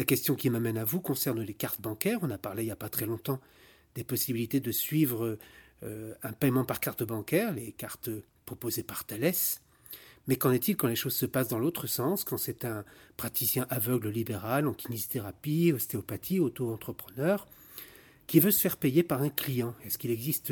La 0.00 0.06
question 0.06 0.34
qui 0.34 0.48
m'amène 0.48 0.78
à 0.78 0.84
vous 0.84 1.02
concerne 1.02 1.42
les 1.42 1.52
cartes 1.52 1.82
bancaires. 1.82 2.20
On 2.22 2.30
a 2.30 2.38
parlé 2.38 2.62
il 2.62 2.64
n'y 2.64 2.72
a 2.72 2.76
pas 2.76 2.88
très 2.88 3.04
longtemps 3.04 3.38
des 3.94 4.02
possibilités 4.02 4.58
de 4.58 4.72
suivre 4.72 5.36
euh, 5.82 6.14
un 6.22 6.32
paiement 6.32 6.64
par 6.64 6.80
carte 6.80 7.02
bancaire, 7.02 7.52
les 7.52 7.72
cartes 7.72 8.08
proposées 8.46 8.82
par 8.82 9.04
Thales. 9.04 9.34
Mais 10.26 10.36
qu'en 10.36 10.52
est-il 10.52 10.78
quand 10.78 10.88
les 10.88 10.96
choses 10.96 11.14
se 11.14 11.26
passent 11.26 11.48
dans 11.48 11.58
l'autre 11.58 11.86
sens, 11.86 12.24
quand 12.24 12.38
c'est 12.38 12.64
un 12.64 12.82
praticien 13.18 13.66
aveugle 13.68 14.08
libéral 14.08 14.66
en 14.66 14.72
kinésithérapie, 14.72 15.70
ostéopathie, 15.74 16.40
auto-entrepreneur, 16.40 17.46
qui 18.26 18.40
veut 18.40 18.52
se 18.52 18.60
faire 18.62 18.78
payer 18.78 19.02
par 19.02 19.20
un 19.20 19.28
client? 19.28 19.74
Est-ce 19.84 19.98
qu'il 19.98 20.12
existe 20.12 20.50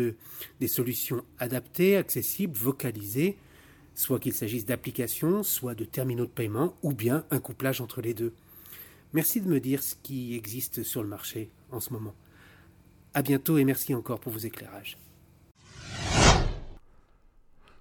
des 0.61 0.68
solutions 0.68 1.24
adaptées, 1.38 1.96
accessibles, 1.96 2.54
vocalisées, 2.54 3.38
soit 3.94 4.20
qu'il 4.20 4.34
s'agisse 4.34 4.66
d'applications, 4.66 5.42
soit 5.42 5.74
de 5.74 5.87
terminaux 5.87 6.26
de 6.26 6.30
paiement, 6.30 6.76
ou 6.82 6.92
bien 6.92 7.24
un 7.30 7.40
couplage 7.40 7.80
entre 7.80 8.02
les 8.02 8.12
deux? 8.12 8.34
Merci 9.12 9.40
de 9.40 9.49
me 9.49 9.61
dire 9.61 9.83
ce 9.83 9.94
qui 10.03 10.35
existe 10.35 10.83
sur 10.83 11.03
le 11.03 11.09
marché 11.09 11.51
en 11.71 11.81
ce 11.81 11.92
moment. 11.92 12.14
À 13.14 13.23
bientôt 13.23 13.59
et 13.59 13.64
merci 13.64 13.94
encore 13.94 14.21
pour 14.21 14.33
vos 14.33 14.38
éclairages. 14.38 14.99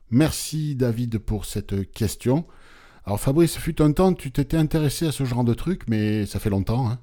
Merci 0.10 0.76
David 0.76 1.20
pour 1.20 1.46
cette 1.46 1.92
question. 1.92 2.46
Alors 3.06 3.20
Fabrice, 3.20 3.58
fut 3.58 3.82
un 3.82 3.92
temps, 3.92 4.14
tu 4.14 4.32
t'étais 4.32 4.58
intéressé 4.58 5.08
à 5.08 5.12
ce 5.12 5.26
genre 5.26 5.44
de 5.44 5.54
truc, 5.54 5.84
mais 5.88 6.26
ça 6.26 6.40
fait 6.40 6.50
longtemps. 6.50 6.90
Hein 6.90 7.00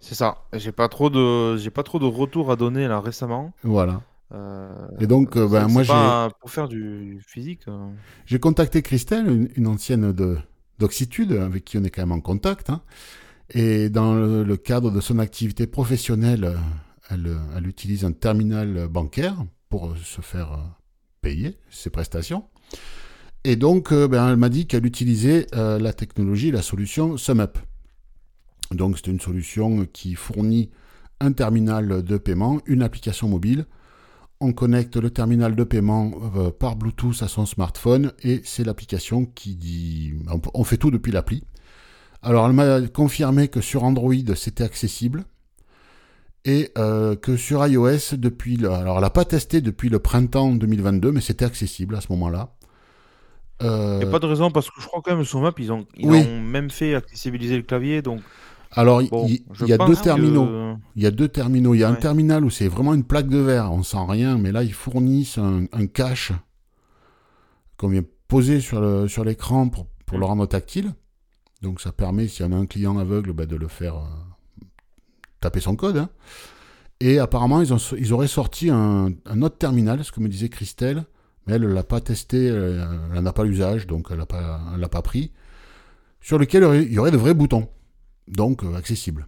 c'est 0.00 0.14
ça. 0.14 0.38
J'ai 0.54 0.72
pas 0.72 0.88
trop 0.88 1.10
de, 1.10 1.56
j'ai 1.56 1.70
pas 1.70 1.82
trop 1.82 1.98
de 1.98 2.06
retours 2.06 2.50
à 2.50 2.56
donner 2.56 2.88
là 2.88 3.00
récemment. 3.00 3.52
Voilà. 3.62 4.02
Euh, 4.32 4.68
et 4.98 5.06
donc, 5.06 5.36
euh, 5.36 5.48
ben, 5.48 5.68
moi 5.68 5.82
j'ai. 5.82 5.92
Pour 6.40 6.50
faire 6.50 6.68
du 6.68 7.22
physique. 7.26 7.62
Euh. 7.68 7.90
J'ai 8.26 8.38
contacté 8.38 8.82
Christelle, 8.82 9.50
une, 9.56 9.66
ancienne 9.66 10.12
de 10.12 10.38
d'Oxitude, 10.80 11.32
avec 11.32 11.64
qui 11.64 11.78
on 11.78 11.84
est 11.84 11.90
quand 11.90 12.02
même 12.02 12.12
en 12.12 12.20
contact. 12.20 12.70
Hein. 12.70 12.82
Et 13.50 13.88
dans 13.90 14.14
le, 14.14 14.56
cadre 14.56 14.90
de 14.90 15.00
son 15.00 15.18
activité 15.18 15.66
professionnelle, 15.66 16.56
elle, 17.10 17.66
utilise 17.66 18.04
un 18.04 18.12
terminal 18.12 18.88
bancaire 18.88 19.36
pour 19.68 19.96
se 19.96 20.20
faire 20.20 20.58
payer 21.20 21.58
ses 21.70 21.90
prestations. 21.90 22.44
Et 23.44 23.56
donc, 23.56 23.92
euh, 23.92 24.06
ben, 24.06 24.28
elle 24.28 24.36
m'a 24.36 24.50
dit 24.50 24.66
qu'elle 24.66 24.84
utilisait 24.84 25.46
euh, 25.54 25.78
la 25.78 25.92
technologie, 25.92 26.50
la 26.50 26.62
solution 26.62 27.16
SumUp. 27.16 27.58
Donc, 28.70 28.98
c'est 28.98 29.10
une 29.10 29.20
solution 29.20 29.86
qui 29.86 30.14
fournit 30.14 30.70
un 31.20 31.32
terminal 31.32 32.02
de 32.02 32.18
paiement, 32.18 32.60
une 32.66 32.82
application 32.82 33.28
mobile. 33.28 33.66
On 34.40 34.52
connecte 34.52 34.96
le 34.96 35.10
terminal 35.10 35.54
de 35.54 35.64
paiement 35.64 36.12
euh, 36.36 36.50
par 36.50 36.76
Bluetooth 36.76 37.22
à 37.22 37.28
son 37.28 37.44
smartphone 37.44 38.12
et 38.22 38.40
c'est 38.44 38.64
l'application 38.64 39.26
qui 39.26 39.54
dit. 39.54 40.14
On 40.54 40.64
fait 40.64 40.78
tout 40.78 40.90
depuis 40.90 41.12
l'appli. 41.12 41.44
Alors, 42.22 42.46
elle 42.46 42.54
m'a 42.54 42.80
confirmé 42.88 43.48
que 43.48 43.60
sur 43.60 43.84
Android, 43.84 44.14
c'était 44.36 44.64
accessible 44.64 45.24
et 46.44 46.70
euh, 46.78 47.16
que 47.16 47.36
sur 47.36 47.66
iOS 47.66 48.16
depuis 48.16 48.56
le, 48.56 48.70
alors 48.70 48.96
elle 48.96 49.02
n'a 49.02 49.10
pas 49.10 49.26
testé 49.26 49.60
depuis 49.60 49.90
le 49.90 49.98
printemps 49.98 50.54
2022 50.54 51.12
mais 51.12 51.20
c'était 51.20 51.44
accessible 51.44 51.94
à 51.96 52.00
ce 52.00 52.06
moment-là. 52.10 52.54
Il 53.62 53.66
n'y 53.66 54.04
a 54.04 54.10
pas 54.10 54.20
de 54.20 54.26
raison 54.26 54.50
parce 54.50 54.70
que 54.70 54.80
je 54.80 54.86
crois 54.86 55.02
quand 55.04 55.14
même 55.14 55.24
sur 55.26 55.38
Map 55.42 55.52
ils 55.58 55.70
ont, 55.70 55.86
ils 55.98 56.08
ont 56.08 56.40
même 56.40 56.70
fait 56.70 56.94
accessibiliser 56.94 57.58
le 57.58 57.62
clavier 57.62 58.00
donc. 58.00 58.22
Alors 58.72 59.02
il, 59.02 59.42
y 59.66 59.72
a 59.72 59.78
deux 59.78 59.96
terminaux. 59.96 60.76
Il 60.94 61.02
y 61.02 61.06
a 61.06 61.10
deux 61.10 61.28
terminaux. 61.28 61.74
Il 61.74 61.80
y 61.80 61.84
a 61.84 61.88
un 61.88 61.94
terminal 61.94 62.44
où 62.44 62.50
c'est 62.50 62.68
vraiment 62.68 62.94
une 62.94 63.04
plaque 63.04 63.28
de 63.28 63.38
verre, 63.38 63.72
on 63.72 63.82
sent 63.82 64.04
rien, 64.08 64.38
mais 64.38 64.52
là 64.52 64.62
ils 64.62 64.72
fournissent 64.72 65.38
un, 65.38 65.86
cache 65.86 66.32
qu'on 67.76 67.88
vient 67.88 68.02
poser 68.28 68.60
sur 68.60 68.80
le 68.80 69.08
sur 69.08 69.24
l'écran 69.24 69.68
pour, 69.68 69.86
pour 70.06 70.18
le 70.18 70.24
rendre 70.24 70.46
tactile. 70.46 70.92
Donc 71.62 71.80
ça 71.80 71.92
permet, 71.92 72.28
s'il 72.28 72.46
y 72.46 72.48
en 72.48 72.52
a 72.52 72.56
un 72.56 72.66
client 72.66 72.96
aveugle, 72.98 73.32
bah, 73.32 73.46
de 73.46 73.56
le 73.56 73.68
faire 73.68 73.96
euh, 73.96 74.64
taper 75.40 75.60
son 75.60 75.76
code. 75.76 75.98
Hein. 75.98 76.08
Et 77.00 77.18
apparemment, 77.18 77.60
ils, 77.60 77.72
ont, 77.72 77.78
ils 77.98 78.12
auraient 78.12 78.28
sorti 78.28 78.70
un, 78.70 79.12
autre 79.42 79.58
terminal, 79.58 80.04
ce 80.04 80.12
que 80.12 80.20
me 80.20 80.28
disait 80.28 80.48
Christelle, 80.48 81.04
mais 81.46 81.54
elle 81.54 81.62
ne 81.62 81.68
l'a 81.68 81.82
pas 81.82 82.00
testé, 82.00 82.46
elle 82.46 83.20
n'a 83.20 83.32
pas 83.32 83.44
l'usage, 83.44 83.86
donc 83.86 84.08
elle 84.10 84.18
ne 84.18 84.76
l'a 84.76 84.88
pas 84.88 85.02
pris. 85.02 85.32
sur 86.20 86.38
lequel 86.38 86.62
il 86.84 86.92
y 86.92 86.98
aurait 86.98 87.10
de 87.10 87.16
vrais 87.16 87.32
boutons, 87.32 87.68
donc 88.30 88.64
euh, 88.64 88.74
accessibles. 88.74 89.26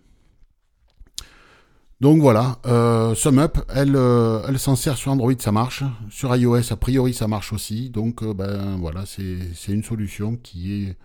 Donc 2.03 2.21
voilà, 2.21 2.59
euh, 2.67 3.15
SumUp, 3.15 3.59
elle, 3.73 3.95
euh, 3.95 4.43
elle 4.49 4.59
s'en 4.59 4.75
sert 4.75 4.97
sur 4.97 5.13
Android, 5.13 5.35
ça 5.39 5.53
marche. 5.53 5.85
Sur 6.11 6.35
iOS, 6.35 6.73
a 6.73 6.77
priori, 6.77 7.15
ça 7.15 7.29
marche 7.29 7.53
aussi. 7.53 7.91
Donc 7.91 8.25
euh, 8.25 8.35
ben 8.35 8.77
voilà, 8.81 9.07
c'est 9.07 9.39
c'est 9.55 9.71
une 9.71 9.85
solution 9.85 10.35
qui 10.35 10.83
est, 10.83 10.97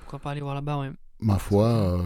Pourquoi 0.00 0.20
pas 0.20 0.30
aller 0.30 0.40
voir 0.40 0.54
là-bas, 0.54 0.78
ouais. 0.78 0.90
ma 1.20 1.36
foi, 1.36 2.02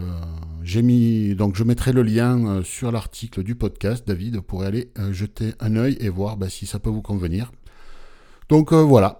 j'ai 0.61 0.81
mis. 0.81 1.35
Donc 1.35 1.55
je 1.55 1.63
mettrai 1.63 1.93
le 1.93 2.03
lien 2.03 2.61
sur 2.65 2.91
l'article 2.91 3.43
du 3.43 3.55
podcast, 3.55 4.05
David, 4.05 4.41
pour 4.41 4.63
aller 4.63 4.91
jeter 5.11 5.53
un 5.61 5.77
œil 5.77 5.95
et 6.01 6.09
voir 6.09 6.35
ben, 6.35 6.49
si 6.49 6.65
ça 6.65 6.79
peut 6.79 6.89
vous 6.89 7.01
convenir. 7.01 7.49
Donc 8.49 8.73
voilà. 8.73 9.17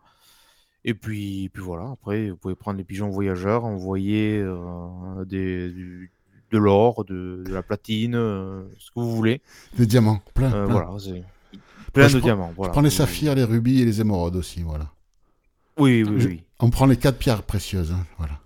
Et 0.84 0.94
puis, 0.94 1.50
puis 1.52 1.62
voilà, 1.62 1.90
après, 1.92 2.30
vous 2.30 2.36
pouvez 2.36 2.54
prendre 2.54 2.78
les 2.78 2.84
pigeons 2.84 3.08
voyageurs, 3.10 3.64
envoyer 3.64 4.38
euh, 4.40 5.24
des, 5.24 5.70
du- 5.70 6.10
de 6.50 6.58
l'or, 6.58 7.04
de, 7.04 7.42
de 7.46 7.52
la 7.52 7.62
platine, 7.62 8.14
euh, 8.14 8.62
ce 8.78 8.90
que 8.90 9.00
vous 9.00 9.14
voulez. 9.14 9.40
Des 9.76 9.86
diamants, 9.86 10.20
plein. 10.34 10.52
Euh, 10.52 10.64
plein. 10.66 10.72
voilà, 10.72 10.90
c'est 10.98 11.22
plein 11.92 12.06
de 12.06 12.10
prends- 12.12 12.18
diamants. 12.20 12.52
Voilà. 12.56 12.70
Je 12.70 12.72
prends 12.72 12.80
les 12.82 12.90
saphirs, 12.90 13.34
les 13.34 13.44
rubis 13.44 13.82
et 13.82 13.84
les 13.84 14.00
émeraudes 14.00 14.36
aussi, 14.36 14.62
voilà. 14.62 14.86
Oui, 15.78 16.02
oui, 16.04 16.20
Je- 16.20 16.28
oui. 16.28 16.42
On 16.60 16.70
prend 16.70 16.86
les 16.86 16.96
quatre 16.96 17.18
pierres 17.18 17.42
précieuses, 17.42 17.92
hein, 17.92 18.04
voilà. 18.16 18.38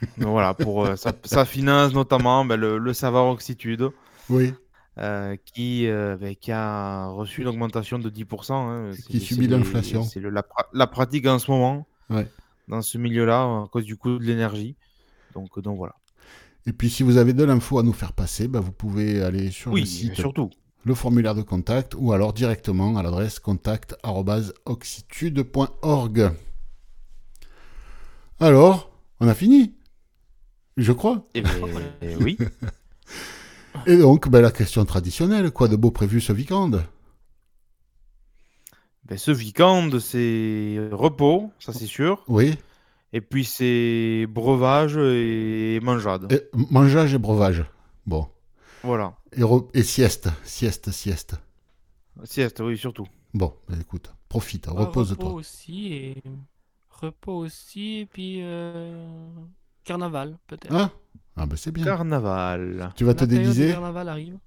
Voilà, 0.18 0.54
pour 0.54 0.88
ça, 0.96 1.12
ça 1.24 1.44
finance 1.44 1.92
notamment 1.94 2.44
ben, 2.44 2.56
le, 2.56 2.78
le 2.78 2.92
Savoir 2.92 3.26
Oxitude, 3.26 3.88
Oui, 4.28 4.52
euh, 4.98 5.36
qui, 5.44 5.86
euh, 5.88 6.16
ben, 6.16 6.34
qui 6.36 6.52
a 6.52 7.06
reçu 7.08 7.42
une 7.42 7.48
augmentation 7.48 7.98
de 7.98 8.08
10%. 8.10 8.52
hein. 8.52 8.90
Qui 9.08 9.20
subit 9.20 9.48
l'inflation. 9.48 10.02
C'est 10.04 10.20
la, 10.20 10.42
pra- 10.42 10.66
la 10.72 10.86
pratique 10.86 11.26
en 11.26 11.38
ce 11.38 11.50
moment, 11.50 11.86
Ouais. 12.10 12.28
dans 12.68 12.82
ce 12.82 12.98
milieu-là, 12.98 13.42
à 13.42 13.66
cause 13.72 13.84
du 13.84 13.96
coût 13.96 14.18
de 14.18 14.24
l'énergie. 14.24 14.76
Donc, 15.34 15.58
donc 15.60 15.76
voilà. 15.78 15.94
Et 16.66 16.72
puis 16.72 16.88
si 16.90 17.02
vous 17.02 17.16
avez 17.18 17.32
de 17.32 17.42
l'info 17.44 17.78
à 17.78 17.82
nous 17.82 17.92
faire 17.92 18.12
passer, 18.12 18.46
bah, 18.48 18.60
vous 18.60 18.72
pouvez 18.72 19.22
aller 19.22 19.50
sur 19.50 19.74
le 19.74 19.84
site, 19.84 20.14
surtout. 20.14 20.50
le 20.84 20.94
formulaire 20.94 21.34
de 21.34 21.42
contact, 21.42 21.94
ou 21.98 22.12
alors 22.12 22.32
directement 22.32 22.96
à 22.96 23.02
l'adresse 23.02 23.38
contact.oxitude.org. 23.40 26.30
Alors, 28.40 28.90
on 29.20 29.28
a 29.28 29.34
fini 29.34 29.74
Je 30.76 30.92
crois. 30.92 31.26
Eh 31.34 31.40
ben, 31.42 31.50
eh 32.02 32.16
oui. 32.16 32.36
Et 33.86 33.96
donc, 33.98 34.28
bah, 34.28 34.40
la 34.40 34.50
question 34.50 34.84
traditionnelle, 34.84 35.50
quoi 35.50 35.68
de 35.68 35.76
beau 35.76 35.90
prévu 35.90 36.20
ce 36.20 36.32
week-end? 36.32 36.70
Ben, 39.04 39.18
ce 39.18 39.30
week-end, 39.32 39.90
c'est 40.00 40.78
repos, 40.92 41.50
ça 41.58 41.72
c'est 41.72 41.86
sûr. 41.86 42.24
Oui, 42.28 42.56
Et 43.12 43.20
puis 43.20 43.44
c'est 43.44 44.26
breuvage 44.28 44.96
et 44.96 45.78
mangeade. 45.82 46.32
et 46.32 46.42
mangeage 46.70 47.14
et 47.14 47.18
breuvage. 47.18 47.64
Bon. 48.06 48.26
Voilà. 48.82 49.14
Et, 49.32 49.40
re- 49.42 49.68
et 49.74 49.82
sieste, 49.82 50.28
sieste, 50.44 50.90
sieste. 50.90 51.36
Sieste, 52.24 52.60
oui, 52.60 52.78
surtout. 52.78 53.06
Bon, 53.34 53.52
bah, 53.68 53.74
écoute, 53.80 54.14
profite, 54.28 54.66
Ouais, 54.68 54.72
repose-toi. 54.84 55.28
Repos 55.28 55.38
aussi, 55.38 55.92
et... 55.92 56.22
Repos 56.88 57.36
aussi, 57.38 57.98
et 58.00 58.06
puis... 58.06 58.38
euh, 58.42 59.06
Carnaval, 59.84 60.38
peut-être. 60.46 60.72
Hein? 60.74 60.90
Ah 61.36 61.46
ben 61.46 61.56
c'est 61.56 61.72
bien. 61.72 61.84
Carnaval. 61.84 62.92
Tu 62.96 63.04
vas 63.04 63.14
te 63.14 63.20
La 63.20 63.26
déguiser 63.26 63.70
Carnaval 63.72 64.08
arrive. 64.08 64.38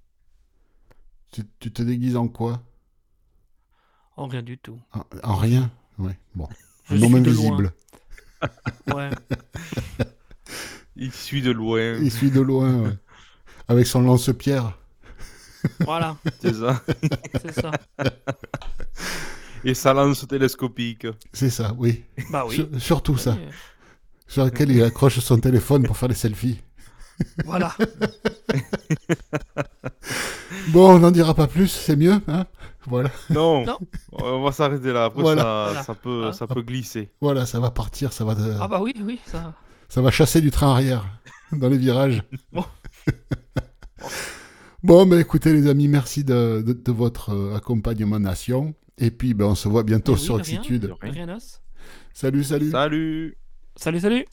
tu, 1.32 1.44
tu 1.60 1.72
te 1.72 1.82
déguises 1.82 2.16
en 2.16 2.28
quoi? 2.28 2.62
En 4.16 4.28
rien 4.28 4.42
du 4.42 4.58
tout. 4.58 4.80
en, 4.94 5.04
en 5.24 5.36
rien? 5.36 5.70
Ouais, 6.00 6.18
bon. 6.36 6.48
Je 6.90 6.96
homme 6.96 7.00
suis 7.02 7.10
de 7.10 7.32
loin. 7.32 7.48
invisible. 7.58 7.74
Ouais. 8.94 9.10
Il 10.96 11.12
suit 11.12 11.42
de 11.42 11.52
loin. 11.52 11.94
Il 11.96 12.12
suit 12.12 12.32
de 12.32 12.40
loin, 12.42 12.74
ouais. 12.84 12.98
Avec 13.68 13.86
son 13.88 14.02
lance-pierre. 14.02 14.78
voilà, 15.82 16.16
C'est 16.42 16.54
ça. 16.54 16.82
c'est 17.42 17.52
ça. 17.62 17.72
Et 19.64 19.74
sa 19.74 19.94
lance 19.94 20.26
télescopique. 20.28 21.08
C'est 21.34 21.50
ça, 21.50 21.74
oui. 21.78 22.04
Bah 22.32 22.46
oui. 22.48 22.56
Sur- 22.56 22.82
surtout 22.82 23.18
ça. 23.18 23.32
Oui, 23.40 23.48
Sur 24.28 24.46
lequel 24.46 24.72
il 24.72 24.84
accroche 24.84 25.20
son 25.20 25.40
téléphone 25.40 25.84
pour 25.84 25.98
faire 25.98 26.10
des 26.10 26.16
selfies. 26.16 26.62
Voilà. 27.46 27.74
Bon, 30.70 30.96
on 30.96 31.00
n'en 31.00 31.12
dira 31.12 31.34
pas 31.34 31.48
plus, 31.48 31.68
c'est 31.68 31.96
mieux, 31.96 32.20
hein 32.28 32.46
Voilà, 32.86 33.10
Non. 33.30 33.66
Non. 33.66 33.78
On 34.12 34.44
va 34.44 34.52
s'arrêter 34.52 34.92
là. 34.94 35.06
Après, 35.06 35.22
Voilà. 35.22 35.42
ça, 35.42 35.66
Voilà. 35.68 35.84
ça 35.84 35.96
peut, 35.96 36.32
ça 36.34 36.48
peut 36.48 36.62
glisser. 36.62 37.10
voilà, 37.22 37.46
ça 37.46 37.60
va 37.60 37.72
partir, 37.72 38.12
ça 38.14 38.26
va, 38.26 38.36
de- 38.36 38.54
Ah 38.60 38.68
bah 38.68 38.80
oui, 38.82 38.94
oui, 39.04 39.20
ça. 39.26 39.54
ça 39.90 40.02
va 40.02 40.12
chasser 40.12 40.42
du 40.42 40.52
train 40.52 40.72
arrière 40.72 41.06
dans 41.52 41.70
les 41.70 41.78
virages. 41.78 42.22
Bon. 42.52 42.66
bon, 44.84 45.06
ben 45.06 45.20
écoutez 45.20 45.54
les 45.54 45.68
amis, 45.68 45.88
merci 45.88 46.24
de, 46.24 46.62
de- 46.66 46.74
de 46.74 46.92
votre 46.92 47.34
euh, 47.34 47.56
accompagnement 47.56 48.20
nation. 48.20 48.74
Et 48.98 49.12
puis, 49.12 49.34
ben, 49.34 49.46
on 49.46 49.56
se 49.56 49.68
voit 49.70 49.84
bientôt 49.84 50.14
Eh 50.14 50.16
oui, 50.16 50.22
sur 50.22 50.38
de 50.38 50.44
rien. 50.44 50.58
Oxitude. 50.60 50.94
Rien. 51.02 51.12
Rien 51.14 51.36
os. 51.36 51.62
Salut, 52.14 52.44
salut. 52.44 52.72
Salut. 52.72 53.38
Salut, 53.76 54.00
salut 54.00 54.26